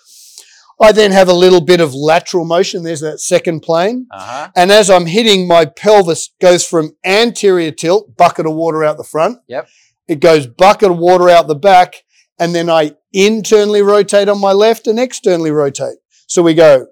I 0.82 0.92
then 0.92 1.12
have 1.12 1.28
a 1.28 1.34
little 1.34 1.62
bit 1.62 1.80
of 1.80 1.94
lateral 1.94 2.44
motion. 2.44 2.82
There's 2.82 3.02
that 3.02 3.20
second 3.20 3.60
plane. 3.60 4.08
Uh-huh. 4.10 4.50
And 4.56 4.72
as 4.72 4.90
I'm 4.90 5.06
hitting, 5.06 5.48
my 5.48 5.66
pelvis 5.66 6.32
goes 6.42 6.66
from 6.66 6.96
anterior 7.06 7.70
tilt, 7.70 8.18
bucket 8.18 8.48
of 8.48 8.56
water 8.56 8.84
out 8.84 8.98
the 8.98 9.04
front. 9.04 9.40
Yep. 9.48 9.68
It 10.08 10.20
goes 10.20 10.48
bucket 10.48 10.90
of 10.90 10.98
water 10.98 11.30
out 11.30 11.48
the 11.48 11.56
back. 11.56 11.98
And 12.40 12.56
then 12.56 12.68
I 12.68 12.94
internally 13.14 13.84
rotate 13.84 14.28
on 14.28 14.42
my 14.42 14.54
left 14.54 14.88
and 14.88 15.00
externally 15.00 15.52
rotate. 15.52 15.98
So 16.26 16.42
we 16.42 16.56
go. 16.56 16.88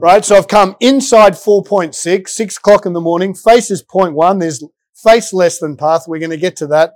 Right. 0.00 0.24
So 0.24 0.36
I've 0.36 0.48
come 0.48 0.76
inside 0.80 1.34
4.6, 1.34 2.28
six 2.28 2.56
o'clock 2.56 2.86
in 2.86 2.92
the 2.92 3.00
morning. 3.00 3.34
Face 3.34 3.70
is 3.70 3.82
0.1. 3.82 4.40
There's 4.40 4.64
face 5.02 5.32
less 5.32 5.58
than 5.58 5.76
path. 5.76 6.04
We're 6.06 6.18
going 6.18 6.30
to 6.30 6.36
get 6.36 6.56
to 6.56 6.66
that. 6.68 6.94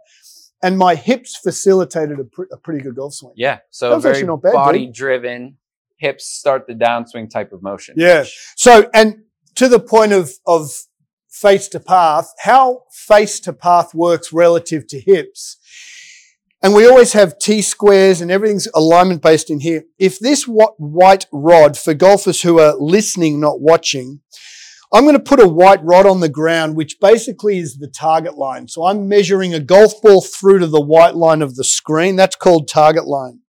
And 0.62 0.78
my 0.78 0.94
hips 0.94 1.36
facilitated 1.36 2.18
a, 2.18 2.24
pr- 2.24 2.44
a 2.52 2.56
pretty 2.56 2.80
good 2.80 2.96
golf 2.96 3.14
swing. 3.14 3.34
Yeah. 3.36 3.58
So 3.70 3.98
very 4.00 4.24
bad, 4.24 4.52
body 4.52 4.86
driven, 4.86 5.58
hips 5.98 6.26
start 6.26 6.66
the 6.66 6.74
downswing 6.74 7.30
type 7.30 7.52
of 7.52 7.62
motion. 7.62 7.94
Yeah. 7.98 8.24
So, 8.56 8.88
and 8.94 9.24
to 9.56 9.68
the 9.68 9.80
point 9.80 10.12
of, 10.12 10.32
of 10.46 10.70
face 11.30 11.68
to 11.68 11.80
path, 11.80 12.32
how 12.40 12.84
face 12.90 13.40
to 13.40 13.52
path 13.52 13.94
works 13.94 14.32
relative 14.32 14.86
to 14.88 15.00
hips. 15.00 15.58
And 16.62 16.74
we 16.74 16.86
always 16.86 17.12
have 17.12 17.38
T 17.38 17.62
squares 17.62 18.20
and 18.20 18.30
everything's 18.30 18.66
alignment 18.74 19.22
based 19.22 19.50
in 19.50 19.60
here. 19.60 19.84
If 19.98 20.18
this 20.18 20.44
white 20.44 21.26
rod 21.30 21.78
for 21.78 21.94
golfers 21.94 22.42
who 22.42 22.58
are 22.58 22.74
listening, 22.78 23.40
not 23.40 23.60
watching, 23.60 24.20
I'm 24.92 25.04
going 25.04 25.16
to 25.16 25.22
put 25.22 25.40
a 25.40 25.48
white 25.48 25.84
rod 25.84 26.06
on 26.06 26.20
the 26.20 26.28
ground, 26.28 26.76
which 26.76 26.98
basically 27.00 27.58
is 27.58 27.76
the 27.76 27.88
target 27.88 28.38
line. 28.38 28.68
So 28.68 28.84
I'm 28.84 29.08
measuring 29.08 29.52
a 29.52 29.60
golf 29.60 30.00
ball 30.00 30.22
through 30.22 30.60
to 30.60 30.66
the 30.66 30.80
white 30.80 31.14
line 31.14 31.42
of 31.42 31.56
the 31.56 31.64
screen. 31.64 32.16
That's 32.16 32.36
called 32.36 32.68
target 32.68 33.06
line. 33.06 33.40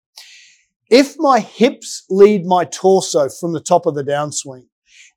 If 0.89 1.15
my 1.17 1.39
hips 1.39 2.05
lead 2.09 2.45
my 2.45 2.65
torso 2.65 3.29
from 3.29 3.53
the 3.53 3.61
top 3.61 3.85
of 3.85 3.95
the 3.95 4.03
downswing, 4.03 4.65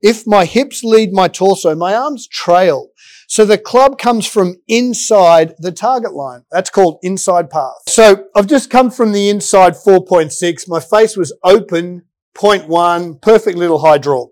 if 0.02 0.26
my 0.26 0.44
hips 0.44 0.82
lead 0.84 1.12
my 1.12 1.28
torso, 1.28 1.74
my 1.74 1.94
arms 1.94 2.26
trail. 2.28 2.88
So 3.30 3.44
the 3.44 3.58
club 3.58 3.96
comes 3.96 4.26
from 4.26 4.56
inside 4.66 5.54
the 5.60 5.70
target 5.70 6.14
line. 6.14 6.42
That's 6.50 6.68
called 6.68 6.98
inside 7.00 7.48
path. 7.48 7.76
So 7.86 8.24
I've 8.34 8.48
just 8.48 8.70
come 8.70 8.90
from 8.90 9.12
the 9.12 9.28
inside 9.28 9.74
4.6. 9.74 10.66
My 10.66 10.80
face 10.80 11.16
was 11.16 11.32
open, 11.44 12.02
0.1, 12.36 13.22
perfect 13.22 13.56
little 13.56 13.78
high 13.78 13.98
draw. 13.98 14.26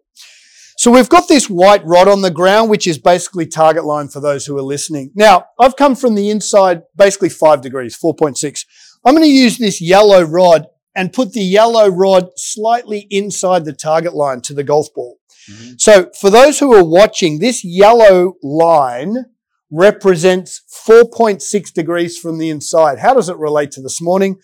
So 0.79 0.91
we've 0.91 1.09
got 1.09 1.29
this 1.29 1.49
white 1.49 1.87
rod 1.87 2.09
on 2.09 2.23
the 2.23 2.33
ground, 2.33 2.71
which 2.71 2.89
is 2.89 2.99
basically 2.99 3.47
target 3.47 3.85
line 3.85 4.09
for 4.09 4.19
those 4.19 4.47
who 4.47 4.59
are 4.59 4.63
listening. 4.63 5.13
Now, 5.15 5.47
I've 5.61 5.77
come 5.77 5.95
from 5.95 6.17
the 6.17 6.29
inside 6.29 6.83
basically 6.97 7.29
five 7.29 7.61
degrees, 7.61 7.97
4.6. 7.97 8.65
I'm 9.05 9.15
going 9.15 9.23
to 9.23 9.31
use 9.31 9.59
this 9.59 9.81
yellow 9.81 10.23
rod 10.23 10.67
and 10.97 11.13
put 11.13 11.35
the 11.35 11.41
yellow 11.41 11.89
rod 11.89 12.31
slightly 12.35 13.07
inside 13.11 13.65
the 13.65 13.73
target 13.73 14.15
line 14.15 14.41
to 14.41 14.55
the 14.55 14.65
golf 14.65 14.89
ball. 14.93 15.18
Mhm. 15.51 15.81
So 15.81 16.11
for 16.21 16.31
those 16.31 16.59
who 16.59 16.75
are 16.75 16.85
watching, 16.85 17.39
this 17.39 17.65
yellow 17.65 18.35
line 18.43 19.27
represents 19.71 20.63
4.6 20.69 21.71
degrees 21.71 22.17
from 22.17 22.39
the 22.39 22.49
inside. 22.51 22.99
How 22.99 23.15
does 23.15 23.29
it 23.29 23.37
relate 23.37 23.71
to 23.73 23.83
this 23.83 24.01
morning? 24.01 24.37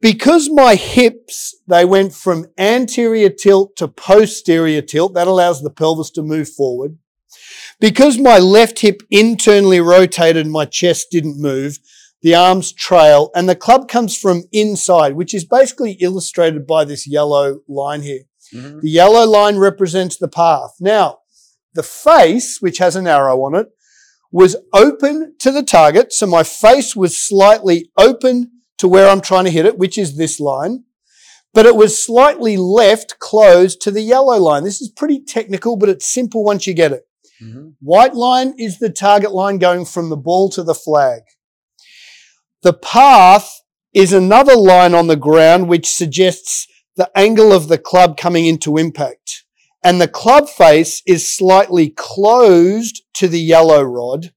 Because 0.00 0.50
my 0.50 0.74
hips, 0.74 1.54
they 1.66 1.84
went 1.84 2.12
from 2.12 2.46
anterior 2.58 3.30
tilt 3.30 3.76
to 3.76 3.88
posterior 3.88 4.82
tilt. 4.82 5.14
That 5.14 5.28
allows 5.28 5.62
the 5.62 5.70
pelvis 5.70 6.10
to 6.10 6.22
move 6.22 6.48
forward. 6.48 6.98
Because 7.80 8.18
my 8.18 8.38
left 8.38 8.80
hip 8.80 9.02
internally 9.10 9.80
rotated, 9.80 10.46
my 10.46 10.66
chest 10.66 11.08
didn't 11.10 11.40
move. 11.40 11.78
The 12.22 12.34
arms 12.34 12.72
trail 12.72 13.30
and 13.34 13.48
the 13.48 13.56
club 13.56 13.88
comes 13.88 14.16
from 14.16 14.44
inside, 14.52 15.14
which 15.14 15.34
is 15.34 15.44
basically 15.44 15.92
illustrated 16.00 16.66
by 16.66 16.84
this 16.84 17.06
yellow 17.06 17.60
line 17.68 18.02
here. 18.02 18.22
Mhm. 18.54 18.80
The 18.80 18.90
yellow 18.90 19.26
line 19.26 19.56
represents 19.56 20.16
the 20.16 20.28
path. 20.28 20.74
Now, 20.80 21.18
the 21.74 21.82
face, 21.82 22.58
which 22.60 22.78
has 22.78 22.96
an 22.96 23.06
arrow 23.06 23.42
on 23.44 23.54
it, 23.54 23.68
was 24.30 24.56
open 24.72 25.34
to 25.40 25.50
the 25.50 25.62
target. 25.62 26.12
So 26.12 26.26
my 26.26 26.42
face 26.42 26.94
was 26.96 27.16
slightly 27.16 27.90
open 27.96 28.50
to 28.78 28.88
where 28.88 29.08
I'm 29.08 29.20
trying 29.20 29.44
to 29.44 29.50
hit 29.50 29.66
it, 29.66 29.78
which 29.78 29.98
is 29.98 30.16
this 30.16 30.40
line. 30.40 30.84
But 31.52 31.66
it 31.66 31.76
was 31.76 32.02
slightly 32.02 32.56
left 32.56 33.18
closed 33.20 33.80
to 33.82 33.90
the 33.90 34.02
yellow 34.02 34.38
line. 34.38 34.64
This 34.64 34.80
is 34.80 34.88
pretty 34.88 35.20
technical, 35.20 35.76
but 35.76 35.88
it's 35.88 36.06
simple 36.06 36.42
once 36.42 36.66
you 36.66 36.74
get 36.74 36.92
it. 36.92 37.04
Mhm. 37.40 37.74
White 37.80 38.14
line 38.14 38.54
is 38.58 38.78
the 38.78 38.90
target 38.90 39.32
line 39.32 39.58
going 39.58 39.84
from 39.84 40.10
the 40.10 40.16
ball 40.16 40.48
to 40.50 40.62
the 40.62 40.74
flag. 40.74 41.22
The 42.62 42.72
path 42.72 43.60
is 43.92 44.12
another 44.12 44.56
line 44.56 44.94
on 44.94 45.06
the 45.06 45.16
ground 45.16 45.68
which 45.68 45.88
suggests 45.88 46.66
the 46.96 47.10
angle 47.16 47.52
of 47.52 47.68
the 47.68 47.78
club 47.78 48.16
coming 48.16 48.46
into 48.46 48.76
impact. 48.76 49.44
And 49.82 50.00
the 50.00 50.08
club 50.08 50.48
face 50.48 51.02
is 51.06 51.30
slightly 51.30 51.90
closed 51.90 53.02
to 53.14 53.28
the 53.28 53.40
yellow 53.40 53.82
rod, 53.82 54.32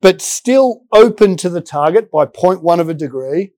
but 0.00 0.20
still 0.20 0.82
open 0.92 1.36
to 1.36 1.48
the 1.48 1.60
target 1.60 2.10
by 2.10 2.26
0.1 2.26 2.80
of 2.80 2.88
a 2.88 2.94
degree. 2.94 3.52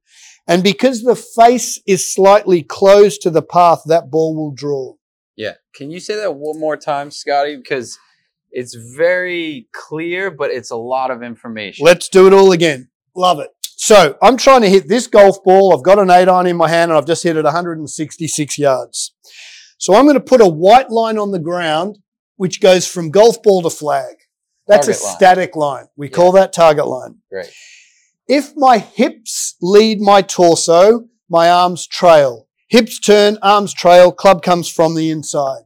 And 0.47 0.63
because 0.63 1.03
the 1.03 1.17
face 1.17 1.81
is 1.87 2.13
slightly 2.13 2.63
closed 2.63 3.23
to 3.23 3.31
the 3.31 3.43
path, 3.43 3.83
that 3.87 4.11
ball 4.11 4.35
will 4.35 4.53
draw. 4.53 4.95
Yeah. 5.37 5.55
Can 5.75 5.91
you 5.91 6.01
say 6.01 6.17
that 6.17 6.35
one 6.35 6.59
more 6.59 6.77
time, 6.77 7.11
Scotty? 7.11 7.57
Because 7.57 7.99
it's 8.51 8.75
very 8.75 9.69
clear, 9.73 10.31
but 10.31 10.51
it's 10.51 10.71
a 10.71 10.77
lot 10.77 11.11
of 11.11 11.23
information. 11.23 11.87
Let's 11.87 12.09
do 12.09 12.27
it 12.27 12.33
all 12.33 12.53
again. 12.53 12.91
Love 13.15 13.39
it. 13.41 13.51
So 13.83 14.15
I'm 14.21 14.37
trying 14.37 14.61
to 14.61 14.69
hit 14.69 14.89
this 14.89 15.07
golf 15.07 15.43
ball. 15.43 15.75
I've 15.75 15.83
got 15.83 15.99
an 15.99 16.11
eight 16.11 16.29
iron 16.29 16.47
in 16.47 16.59
my 16.59 16.69
hand 16.69 16.91
and 16.91 16.99
I've 16.99 17.07
just 17.07 17.23
hit 17.23 17.39
it 17.39 17.45
166 17.45 18.59
yards. 18.59 19.15
So 19.79 19.95
I'm 19.95 20.05
going 20.05 20.19
to 20.19 20.21
put 20.21 20.43
a 20.43 20.47
white 20.47 20.91
line 20.91 21.17
on 21.17 21.31
the 21.31 21.39
ground, 21.39 21.97
which 22.37 22.61
goes 22.61 22.87
from 22.87 23.11
golf 23.11 23.43
ball 23.43 23.63
to 23.63 23.71
flag. 23.71 24.17
That's 24.69 24.87
Target 24.87 25.01
a 25.01 25.05
line. 25.07 25.17
static 25.17 25.57
line. 25.57 25.85
We 25.97 26.11
call 26.11 26.33
that 26.33 26.53
target 26.53 26.87
line. 26.87 27.21
Great. 27.33 27.51
If 28.29 28.53
my 28.55 28.77
hips 28.77 29.57
lead 29.63 29.99
my 29.99 30.21
torso, 30.21 31.07
my 31.31 31.49
arms 31.51 31.87
trail. 31.87 32.49
Hips 32.69 33.01
turn, 33.01 33.39
arms 33.41 33.73
trail, 33.73 34.13
club 34.13 34.43
comes 34.43 34.69
from 34.69 34.95
the 34.95 35.09
inside. 35.09 35.63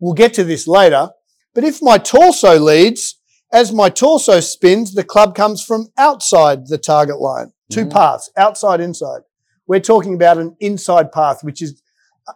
We'll 0.00 0.14
get 0.14 0.34
to 0.34 0.42
this 0.42 0.66
later. 0.66 1.10
But 1.54 1.62
if 1.62 1.80
my 1.80 1.96
torso 1.98 2.58
leads, 2.58 3.13
as 3.54 3.72
my 3.72 3.88
torso 3.88 4.40
spins, 4.40 4.94
the 4.94 5.04
club 5.04 5.34
comes 5.34 5.62
from 5.62 5.86
outside 5.96 6.66
the 6.66 6.76
target 6.76 7.20
line. 7.20 7.52
Two 7.70 7.86
Mhm. 7.86 7.92
paths, 7.92 8.28
outside, 8.36 8.80
inside. 8.80 9.22
We're 9.66 9.80
talking 9.80 10.12
about 10.14 10.38
an 10.38 10.56
inside 10.60 11.12
path, 11.12 11.42
which 11.44 11.62
is 11.62 11.80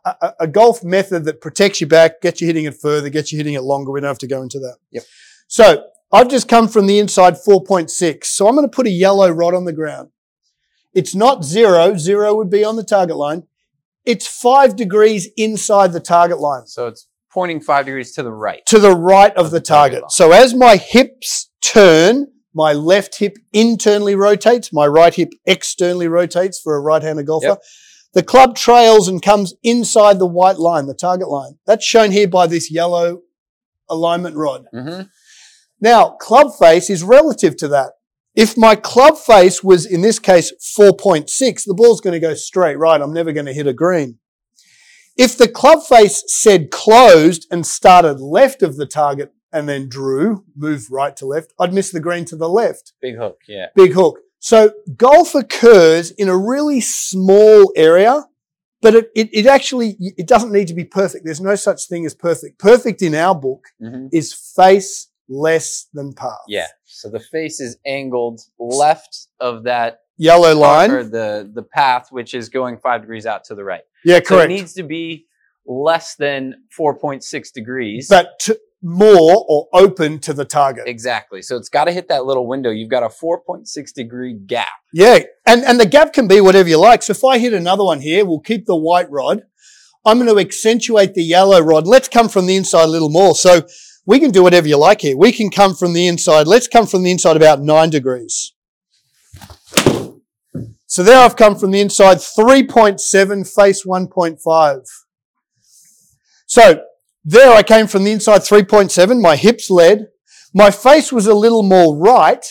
a, 0.05 0.15
a, 0.23 0.35
a 0.41 0.47
golf 0.47 0.85
method 0.85 1.25
that 1.25 1.41
protects 1.41 1.81
your 1.81 1.89
back, 1.89 2.21
gets 2.23 2.41
you 2.41 2.47
hitting 2.47 2.65
it 2.65 2.81
further, 2.81 3.09
gets 3.11 3.33
you 3.33 3.39
hitting 3.39 3.55
it 3.55 3.63
longer. 3.63 3.91
We 3.91 4.01
don't 4.01 4.09
have 4.09 4.19
to 4.19 4.27
go 4.29 4.43
into 4.43 4.61
that. 4.61 4.77
Yep. 4.93 5.05
So 5.49 5.85
I've 6.13 6.29
just 6.29 6.49
come 6.49 6.69
from 6.69 6.87
the 6.87 6.99
inside 7.01 7.35
4.6. 7.37 8.31
So 8.31 8.47
I'm 8.47 8.55
going 8.55 8.69
to 8.69 8.75
put 8.75 8.87
a 8.87 8.91
yellow 8.91 9.29
rod 9.31 9.55
on 9.55 9.65
the 9.65 9.73
ground. 9.73 10.11
It's 10.95 11.15
not 11.15 11.45
zero. 11.45 11.97
Zero 11.97 12.35
would 12.37 12.49
be 12.49 12.65
on 12.65 12.77
the 12.77 12.85
target 12.85 13.17
line. 13.17 13.43
It's 14.05 14.27
five 14.27 14.77
degrees 14.77 15.29
inside 15.37 15.93
the 15.93 16.01
target 16.01 16.39
line 16.39 16.67
So 16.67 16.87
it's 16.87 17.08
pointing 17.33 17.61
five 17.61 17.87
degrees 17.87 18.12
to 18.12 18.23
the 18.23 18.33
right. 18.33 18.64
to 18.67 18.79
the 18.79 18.95
right 18.95 19.33
of 19.37 19.47
Of 19.47 19.51
the 19.51 19.61
the 19.61 19.64
target 19.64 20.01
target. 20.01 20.12
So 20.12 20.33
as 20.33 20.55
my 20.55 20.77
hips 20.77 21.51
turn, 21.61 22.29
my 22.55 22.73
left 22.73 23.19
hip 23.19 23.37
internally 23.53 24.14
rotates, 24.14 24.73
my 24.73 24.87
right 24.87 25.14
hip 25.14 25.31
externally 25.47 26.09
rotates 26.09 26.61
for 26.61 26.77
a 26.77 26.81
right-handed 26.81 27.27
golfer. 27.27 27.47
Yep. 27.47 27.62
The 28.14 28.23
club 28.23 28.57
trails 28.57 29.07
and 29.07 29.23
comes 29.23 29.55
inside 29.62 30.19
the 30.19 30.27
white 30.27 30.59
line, 30.59 30.87
the 30.87 30.95
target 30.95 31.29
line. 31.29 31.59
That's 31.67 31.85
shown 31.85 32.11
here 32.11 32.27
by 32.27 32.47
this 32.47 32.71
yellow 32.71 33.21
alignment 33.88 34.37
rod. 34.37 34.64
hmm 34.73 35.03
Now, 35.81 36.11
club 36.11 36.49
face 36.59 36.91
is 36.91 37.03
relative 37.03 37.57
to 37.59 37.69
that. 37.69 37.93
If 38.35 38.57
my 38.57 38.77
club 38.77 39.19
face 39.19 39.62
was, 39.62 39.85
in 39.85 40.01
this 40.01 40.19
case, 40.19 40.53
4.6, 40.79 41.64
the 41.64 41.75
ball's 41.75 42.01
going 42.01 42.12
to 42.12 42.21
go 42.21 42.35
straight 42.35 42.79
right. 42.79 43.01
I'm 43.01 43.12
never 43.12 43.33
going 43.33 43.47
to 43.47 43.53
hit 43.53 43.67
a 43.67 43.73
green. 43.73 44.19
If 45.19 45.37
the 45.37 45.49
club 45.49 45.83
face 45.83 46.23
said 46.29 46.71
closed 46.71 47.47
and 47.51 47.67
started 47.67 48.21
left 48.21 48.63
of 48.63 48.77
the 48.77 48.87
target 48.87 49.33
and 49.53 49.69
then 49.69 49.89
drew, 49.89 50.45
moved 50.57 50.91
right 50.91 51.17
to 51.17 51.27
left, 51.27 51.53
I'd 51.59 51.75
miss 51.75 51.91
the 51.91 52.01
green 52.01 52.25
to 52.27 52.37
the 52.37 52.49
left. 52.49 52.93
Big 53.03 53.17
hook. 53.17 53.41
Yeah. 53.49 53.67
Big 53.75 53.93
hook. 53.93 54.21
So 54.39 54.71
golf 54.97 55.35
occurs 55.35 56.13
in 56.13 56.29
a 56.29 56.37
really 56.37 56.81
small 56.81 57.73
area, 57.75 58.27
but 58.81 58.95
it, 58.95 59.11
it, 59.17 59.29
it 59.33 59.47
actually, 59.47 59.97
it 59.99 60.29
doesn't 60.29 60.53
need 60.53 60.69
to 60.69 60.75
be 60.75 60.85
perfect. 60.85 61.25
There's 61.25 61.41
no 61.41 61.57
such 61.57 61.89
thing 61.89 62.07
as 62.07 62.15
perfect. 62.15 62.61
Perfect 62.61 63.03
in 63.03 63.15
our 63.15 63.35
book 63.35 63.65
hmm 63.81 64.07
is 64.13 64.33
face 64.33 65.09
less 65.29 65.89
than 65.93 66.13
path. 66.13 66.39
Yeah. 66.47 66.69
So 66.85 67.11
the 67.11 67.21
face 67.21 67.61
is 67.61 67.77
angled 67.85 68.41
left 68.59 69.27
of 69.41 69.65
that 69.65 69.99
Yellow 70.21 70.55
line 70.57 70.91
or 70.91 71.05
the 71.05 71.49
the 71.53 71.63
path, 71.63 72.09
which 72.11 72.35
is 72.35 72.49
going 72.49 72.79
five 72.79 73.03
degrees 73.03 73.25
out 73.25 73.45
to 73.45 73.55
the 73.55 73.63
right. 73.63 73.83
Yeah, 74.05 74.21
correct. 74.21 74.29
So 74.29 74.41
it 74.41 74.49
needs 74.49 74.73
to 74.75 74.83
be 74.83 75.27
less 75.67 76.15
than 76.17 76.55
4.6 76.79 77.53
degrees. 77.53 78.09
but 78.09 78.39
t- 78.41 78.55
more 78.81 79.45
or 79.49 79.69
open 79.73 80.21
to 80.21 80.33
the 80.33 80.45
target. 80.45 80.85
exactly. 80.87 81.43
So 81.43 81.57
it's 81.57 81.69
got 81.69 81.87
to 81.87 81.93
hit 81.93 82.09
that 82.09 82.25
little 82.25 82.47
window. 82.47 82.71
You've 82.71 82.91
got 82.91 83.03
a 83.03 83.09
4.6 83.09 83.93
degree 83.93 84.35
gap. 84.35 84.69
Yeah. 84.93 85.19
And, 85.47 85.65
and 85.65 85.81
the 85.81 85.87
gap 85.87 86.13
can 86.13 86.29
be 86.29 86.41
whatever 86.41 86.69
you 86.69 86.79
like. 86.79 87.03
So 87.03 87.11
if 87.11 87.25
I 87.25 87.39
hit 87.39 87.53
another 87.53 87.85
one 87.85 88.01
here, 88.01 88.25
we'll 88.25 88.39
keep 88.41 88.67
the 88.67 88.77
white 88.77 89.11
rod. 89.11 89.43
I'm 90.05 90.19
going 90.19 90.33
to 90.33 90.41
accentuate 90.41 91.15
the 91.15 91.25
yellow 91.25 91.61
rod. 91.61 91.87
Let's 91.89 92.09
come 92.09 92.29
from 92.29 92.47
the 92.47 92.55
inside 92.55 92.85
a 92.85 92.87
little 92.87 93.11
more. 93.11 93.35
So 93.35 93.67
we 94.07 94.21
can 94.21 94.31
do 94.31 94.43
whatever 94.45 94.69
you 94.69 94.79
like 94.79 95.01
here. 95.01 95.17
We 95.17 95.33
can 95.33 95.51
come 95.51 95.75
from 95.75 95.93
the 95.93 96.07
inside. 96.07 96.47
Let's 96.47 96.69
come 96.69 96.87
from 96.87 97.03
the 97.03 97.11
inside 97.11 97.37
about 97.37 97.61
nine 97.61 97.91
degrees. 97.91 98.55
So 100.99 101.05
there 101.05 101.21
I've 101.21 101.37
come 101.37 101.55
from 101.55 101.71
the 101.71 101.81
inside 101.81 102.17
3.7, 102.17 103.55
face 103.55 103.87
1.5. 103.87 104.87
So 106.49 106.83
there 107.25 107.53
I 107.53 107.63
came 107.63 107.87
from 107.87 108.03
the 108.03 108.11
inside 108.11 108.41
3.7. 108.41 109.23
My 109.23 109.37
hips 109.37 109.71
led. 109.71 110.09
My 110.53 110.73
face 110.73 111.13
was 111.13 111.29
a 111.29 111.35
little 111.35 111.63
more 111.63 111.97
right. 111.97 112.45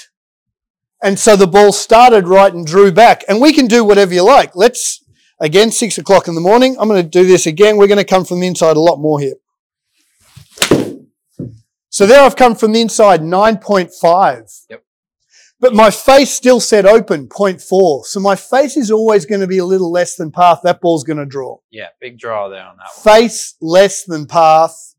And 1.04 1.20
so 1.20 1.36
the 1.36 1.46
ball 1.46 1.74
started 1.74 2.30
right 2.30 2.54
and 2.54 2.66
drew 2.66 2.90
back. 2.90 3.26
And 3.28 3.42
we 3.42 3.52
can 3.52 3.68
do 3.68 3.84
whatever 3.84 4.14
you 4.14 4.24
like. 4.24 4.56
Let's, 4.56 5.04
again, 5.42 5.70
six 5.70 5.98
o'clock 5.98 6.30
in 6.30 6.34
the 6.34 6.40
morning. 6.40 6.78
I'm 6.80 6.88
going 6.88 7.04
to 7.04 7.10
do 7.10 7.26
this 7.26 7.48
again. 7.48 7.76
We're 7.76 7.88
going 7.88 7.98
to 7.98 8.06
come 8.06 8.24
from 8.24 8.40
the 8.40 8.48
inside 8.48 8.78
a 8.78 8.80
lot 8.80 8.96
more 8.96 9.20
here. 9.20 9.36
So 11.90 12.06
there 12.06 12.22
I've 12.22 12.38
come 12.38 12.56
from 12.56 12.72
the 12.72 12.80
inside 12.80 13.20
9.5. 13.20 14.68
Yep. 14.70 14.84
But 15.60 15.74
my 15.74 15.90
face 15.90 16.30
still 16.32 16.60
said 16.60 16.86
open 16.86 17.28
0.4. 17.28 18.06
So 18.06 18.20
my 18.20 18.36
face 18.36 18.78
is 18.78 18.92
always 18.92 19.26
going 19.26 19.42
to 19.42 19.48
be 19.48 19.58
a 19.58 19.66
little 19.66 19.92
less 19.92 20.16
than 20.16 20.32
path. 20.32 20.60
That 20.64 20.82
ball's 20.82 21.04
going 21.04 21.18
to 21.18 21.26
draw. 21.26 21.58
Yeah, 21.72 21.88
big 22.00 22.20
draw 22.20 22.48
there 22.48 22.62
on 22.64 22.78
that 22.78 22.90
one. 23.04 23.16
Face 23.18 23.56
less 23.60 24.04
than 24.04 24.28
path. 24.28 24.94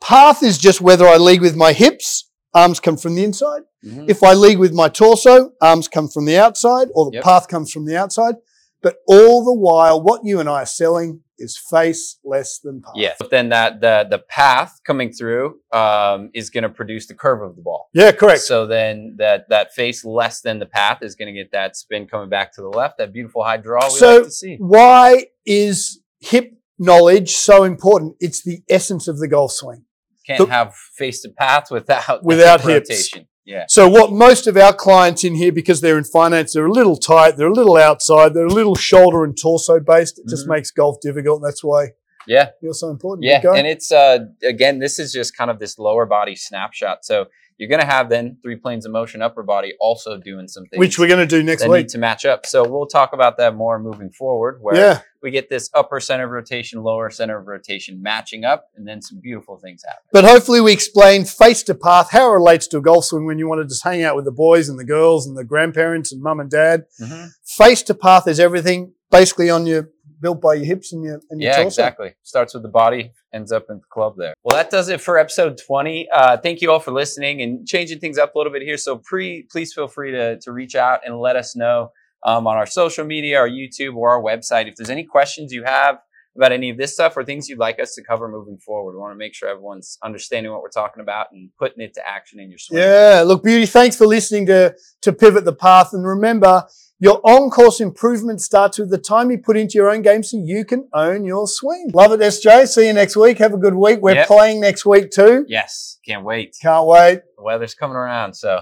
Path 0.00 0.42
is 0.42 0.58
just 0.58 0.80
whether 0.80 1.06
I 1.06 1.16
lead 1.16 1.40
with 1.42 1.54
my 1.54 1.72
hips, 1.72 2.28
arms 2.54 2.80
come 2.80 2.96
from 2.96 3.14
the 3.14 3.22
inside. 3.22 3.62
Mhm. 3.84 4.08
If 4.10 4.22
I 4.24 4.34
lead 4.34 4.58
with 4.58 4.72
my 4.72 4.88
torso, 4.88 5.52
arms 5.62 5.86
come 5.86 6.08
from 6.08 6.24
the 6.24 6.38
outside 6.38 6.88
or 6.94 7.06
the 7.06 7.16
Yep. 7.16 7.24
path 7.24 7.48
comes 7.48 7.70
from 7.70 7.84
the 7.86 7.96
outside. 7.96 8.36
But 8.82 8.96
all 9.06 9.44
the 9.44 9.54
while, 9.54 10.02
what 10.02 10.24
you 10.24 10.40
and 10.40 10.48
I 10.48 10.62
are 10.62 10.66
selling 10.66 11.20
is 11.40 11.56
face 11.58 12.18
less 12.24 12.58
than 12.58 12.82
path. 12.82 12.92
Yeah. 12.94 13.14
But 13.18 13.30
then 13.30 13.48
that 13.48 13.80
the 13.80 14.06
the 14.08 14.18
path 14.20 14.80
coming 14.86 15.12
through 15.12 15.58
um, 15.72 16.30
is 16.34 16.50
going 16.50 16.62
to 16.62 16.68
produce 16.68 17.06
the 17.06 17.14
curve 17.14 17.42
of 17.42 17.56
the 17.56 17.62
ball. 17.62 17.88
Yeah, 17.94 18.12
correct. 18.12 18.42
So 18.42 18.66
then 18.66 19.16
that 19.18 19.48
that 19.48 19.72
face 19.74 20.04
less 20.04 20.40
than 20.42 20.58
the 20.58 20.66
path 20.66 20.98
is 21.02 21.14
going 21.14 21.34
to 21.34 21.38
get 21.40 21.52
that 21.52 21.76
spin 21.76 22.06
coming 22.06 22.28
back 22.28 22.52
to 22.54 22.60
the 22.60 22.68
left. 22.68 22.98
That 22.98 23.12
beautiful 23.12 23.42
high 23.42 23.56
draw 23.56 23.84
we 23.86 23.90
So- 23.98 24.14
like 24.16 24.24
to 24.24 24.30
see. 24.30 24.56
Why 24.58 25.26
is 25.46 26.00
hip 26.20 26.52
knowledge 26.78 27.30
so 27.32 27.64
important? 27.64 28.16
It's 28.20 28.42
the 28.42 28.62
essence 28.68 29.08
of 29.08 29.18
the 29.18 29.28
golf 29.28 29.52
swing. 29.52 29.84
Can't 30.26 30.38
the- 30.46 30.46
have 30.54 30.74
face 30.74 31.22
to 31.22 31.30
path 31.30 31.70
without 31.70 32.22
Without 32.24 32.60
hip 32.60 32.86
hips. 32.86 32.90
rotation. 32.90 33.26
Yeah. 33.50 33.64
So 33.68 33.88
what 33.88 34.12
most 34.12 34.46
of 34.46 34.56
our 34.56 34.72
clients 34.72 35.24
in 35.24 35.34
here, 35.34 35.50
because 35.52 35.80
they're 35.80 35.98
in 35.98 36.04
finance, 36.04 36.52
they're 36.52 36.66
a 36.66 36.72
little 36.80 36.96
tight, 36.96 37.36
they're 37.36 37.48
a 37.48 37.52
little 37.52 37.76
outside, 37.76 38.32
they're 38.32 38.46
a 38.46 38.58
little 38.60 38.76
shoulder 38.76 39.24
and 39.24 39.36
torso 39.36 39.80
based. 39.80 40.18
It 40.20 40.28
just 40.28 40.46
Mhm. 40.46 40.50
makes 40.54 40.70
golf 40.70 40.96
difficult. 41.00 41.40
and 41.40 41.46
That's 41.48 41.64
why 41.64 41.88
Yeah. 42.28 42.50
you're 42.62 42.74
so 42.74 42.88
important. 42.90 43.24
Yeah, 43.24 43.40
and 43.58 43.66
it's 43.66 43.90
uh 43.90 44.18
again, 44.44 44.78
this 44.78 44.98
is 44.98 45.12
just 45.12 45.36
kind 45.36 45.50
of 45.50 45.58
this 45.58 45.78
lower 45.78 46.06
body 46.06 46.36
snapshot. 46.36 47.04
So 47.04 47.26
you're 47.60 47.68
gonna 47.68 47.84
have 47.84 48.08
then 48.08 48.38
three 48.42 48.56
planes 48.56 48.86
of 48.86 48.92
motion, 48.92 49.20
upper 49.22 49.42
body 49.42 49.74
also 49.78 50.16
doing 50.18 50.48
some 50.48 50.64
things 50.64 50.80
which 50.80 50.98
we're 50.98 51.06
going 51.08 51.20
to 51.20 51.26
do 51.26 51.42
next 51.42 51.62
that 51.62 51.68
week. 51.70 51.82
need 51.82 51.88
to 51.90 51.98
match 51.98 52.24
up. 52.24 52.46
So 52.46 52.66
we'll 52.66 52.86
talk 52.86 53.12
about 53.12 53.36
that 53.36 53.54
more 53.54 53.78
moving 53.78 54.10
forward, 54.10 54.58
where 54.62 54.74
Yeah. 54.76 55.00
we 55.22 55.30
get 55.30 55.50
this 55.50 55.68
upper 55.74 56.00
center 56.00 56.24
of 56.24 56.30
rotation, 56.30 56.82
lower 56.82 57.10
center 57.10 57.38
of 57.38 57.46
rotation 57.46 58.00
matching 58.02 58.44
up, 58.44 58.64
and 58.76 58.88
then 58.88 59.02
some 59.02 59.20
beautiful 59.20 59.58
things 59.58 59.82
happen. 59.86 60.00
But 60.12 60.24
hopefully 60.24 60.60
we 60.62 60.72
explain 60.72 61.24
face 61.26 61.62
to 61.64 61.74
path, 61.74 62.10
how 62.10 62.30
it 62.30 62.34
relates 62.34 62.66
to 62.68 62.78
a 62.78 62.80
golf 62.80 63.04
swing 63.04 63.26
when 63.26 63.38
you 63.38 63.46
want 63.46 63.60
to 63.60 63.66
just 63.68 63.84
hang 63.84 64.02
out 64.02 64.16
with 64.16 64.24
the 64.24 64.32
boys 64.32 64.68
and 64.70 64.78
the 64.78 64.84
girls 64.84 65.26
and 65.26 65.36
the 65.36 65.44
grandparents 65.44 66.12
and 66.12 66.22
mum 66.22 66.40
and 66.40 66.50
dad. 66.50 66.84
Mm-hmm. 67.00 67.26
Face 67.44 67.82
to 67.84 67.94
path 67.94 68.26
is 68.26 68.40
everything 68.40 68.94
basically 69.10 69.50
on 69.50 69.66
your 69.66 69.90
built 70.20 70.40
by 70.40 70.54
your 70.54 70.66
hips 70.66 70.92
and 70.92 71.02
your 71.02 71.20
and 71.30 71.40
your 71.40 71.50
Yeah, 71.50 71.56
torso. 71.56 71.66
exactly. 71.82 72.14
Starts 72.22 72.54
with 72.54 72.62
the 72.62 72.68
body, 72.68 73.12
ends 73.32 73.52
up 73.52 73.66
in 73.70 73.76
the 73.76 73.82
club 73.90 74.14
there. 74.18 74.34
Well, 74.44 74.56
that 74.56 74.70
does 74.70 74.88
it 74.88 75.00
for 75.00 75.18
episode 75.18 75.58
20. 75.66 76.08
Uh, 76.12 76.36
thank 76.38 76.60
you 76.60 76.70
all 76.70 76.80
for 76.80 76.92
listening 76.92 77.42
and 77.42 77.66
changing 77.66 77.98
things 78.00 78.18
up 78.18 78.34
a 78.34 78.38
little 78.38 78.52
bit 78.52 78.62
here. 78.62 78.76
So 78.76 78.98
pre, 78.98 79.46
please 79.50 79.72
feel 79.72 79.88
free 79.88 80.12
to, 80.12 80.38
to 80.40 80.52
reach 80.52 80.74
out 80.74 81.00
and 81.04 81.18
let 81.18 81.36
us 81.36 81.56
know 81.56 81.92
um, 82.24 82.46
on 82.46 82.56
our 82.56 82.66
social 82.66 83.04
media, 83.04 83.38
our 83.38 83.48
YouTube, 83.48 83.96
or 83.96 84.10
our 84.10 84.22
website. 84.22 84.68
If 84.68 84.76
there's 84.76 84.90
any 84.90 85.04
questions 85.04 85.52
you 85.52 85.64
have 85.64 85.98
about 86.36 86.52
any 86.52 86.70
of 86.70 86.76
this 86.76 86.92
stuff 86.92 87.16
or 87.16 87.24
things 87.24 87.48
you'd 87.48 87.58
like 87.58 87.80
us 87.80 87.94
to 87.94 88.02
cover 88.04 88.28
moving 88.28 88.56
forward, 88.58 88.92
we 88.92 88.98
want 88.98 89.12
to 89.12 89.18
make 89.18 89.34
sure 89.34 89.48
everyone's 89.48 89.98
understanding 90.04 90.52
what 90.52 90.62
we're 90.62 90.68
talking 90.68 91.00
about 91.00 91.26
and 91.32 91.50
putting 91.58 91.82
it 91.82 91.92
to 91.94 92.08
action 92.08 92.38
in 92.38 92.50
your 92.50 92.58
swing. 92.58 92.78
Yeah, 92.80 93.22
look, 93.26 93.42
beauty. 93.42 93.66
Thanks 93.66 93.96
for 93.96 94.06
listening 94.06 94.46
to 94.46 94.74
to 95.02 95.12
pivot 95.12 95.44
the 95.44 95.52
path, 95.54 95.92
and 95.92 96.06
remember, 96.06 96.66
your 97.00 97.20
on-course 97.24 97.80
improvement 97.80 98.40
starts 98.40 98.78
with 98.78 98.90
the 98.90 98.98
time 98.98 99.30
you 99.30 99.38
put 99.38 99.56
into 99.56 99.74
your 99.74 99.90
own 99.90 100.02
game, 100.02 100.22
so 100.22 100.36
you 100.36 100.64
can 100.64 100.88
own 100.92 101.24
your 101.24 101.48
swing. 101.48 101.90
Love 101.92 102.12
it, 102.12 102.20
SJ. 102.20 102.66
See 102.68 102.86
you 102.86 102.92
next 102.92 103.16
week. 103.16 103.38
Have 103.38 103.54
a 103.54 103.58
good 103.58 103.74
week. 103.74 104.00
We're 104.00 104.14
Yep. 104.14 104.26
playing 104.28 104.60
next 104.60 104.84
week 104.86 105.10
too. 105.10 105.44
Yes, 105.48 105.98
can't 106.06 106.24
wait. 106.24 106.56
Can't 106.62 106.86
wait. 106.86 107.22
the 107.36 107.42
weather's 107.42 107.74
coming 107.74 107.96
around, 107.96 108.34
so 108.34 108.60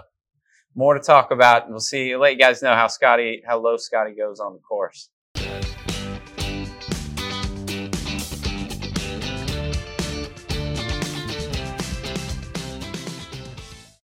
more 0.74 0.94
to 0.94 1.00
talk 1.00 1.32
about. 1.32 1.68
We'll 1.68 1.80
see. 1.80 2.16
Let 2.16 2.32
you 2.32 2.38
guys 2.38 2.62
know 2.62 2.74
how 2.74 2.86
Scotty, 2.86 3.42
how 3.46 3.58
low 3.58 3.76
Scotty 3.76 4.14
goes 4.14 4.38
on 4.38 4.52
the 4.54 4.60
course. 4.60 5.10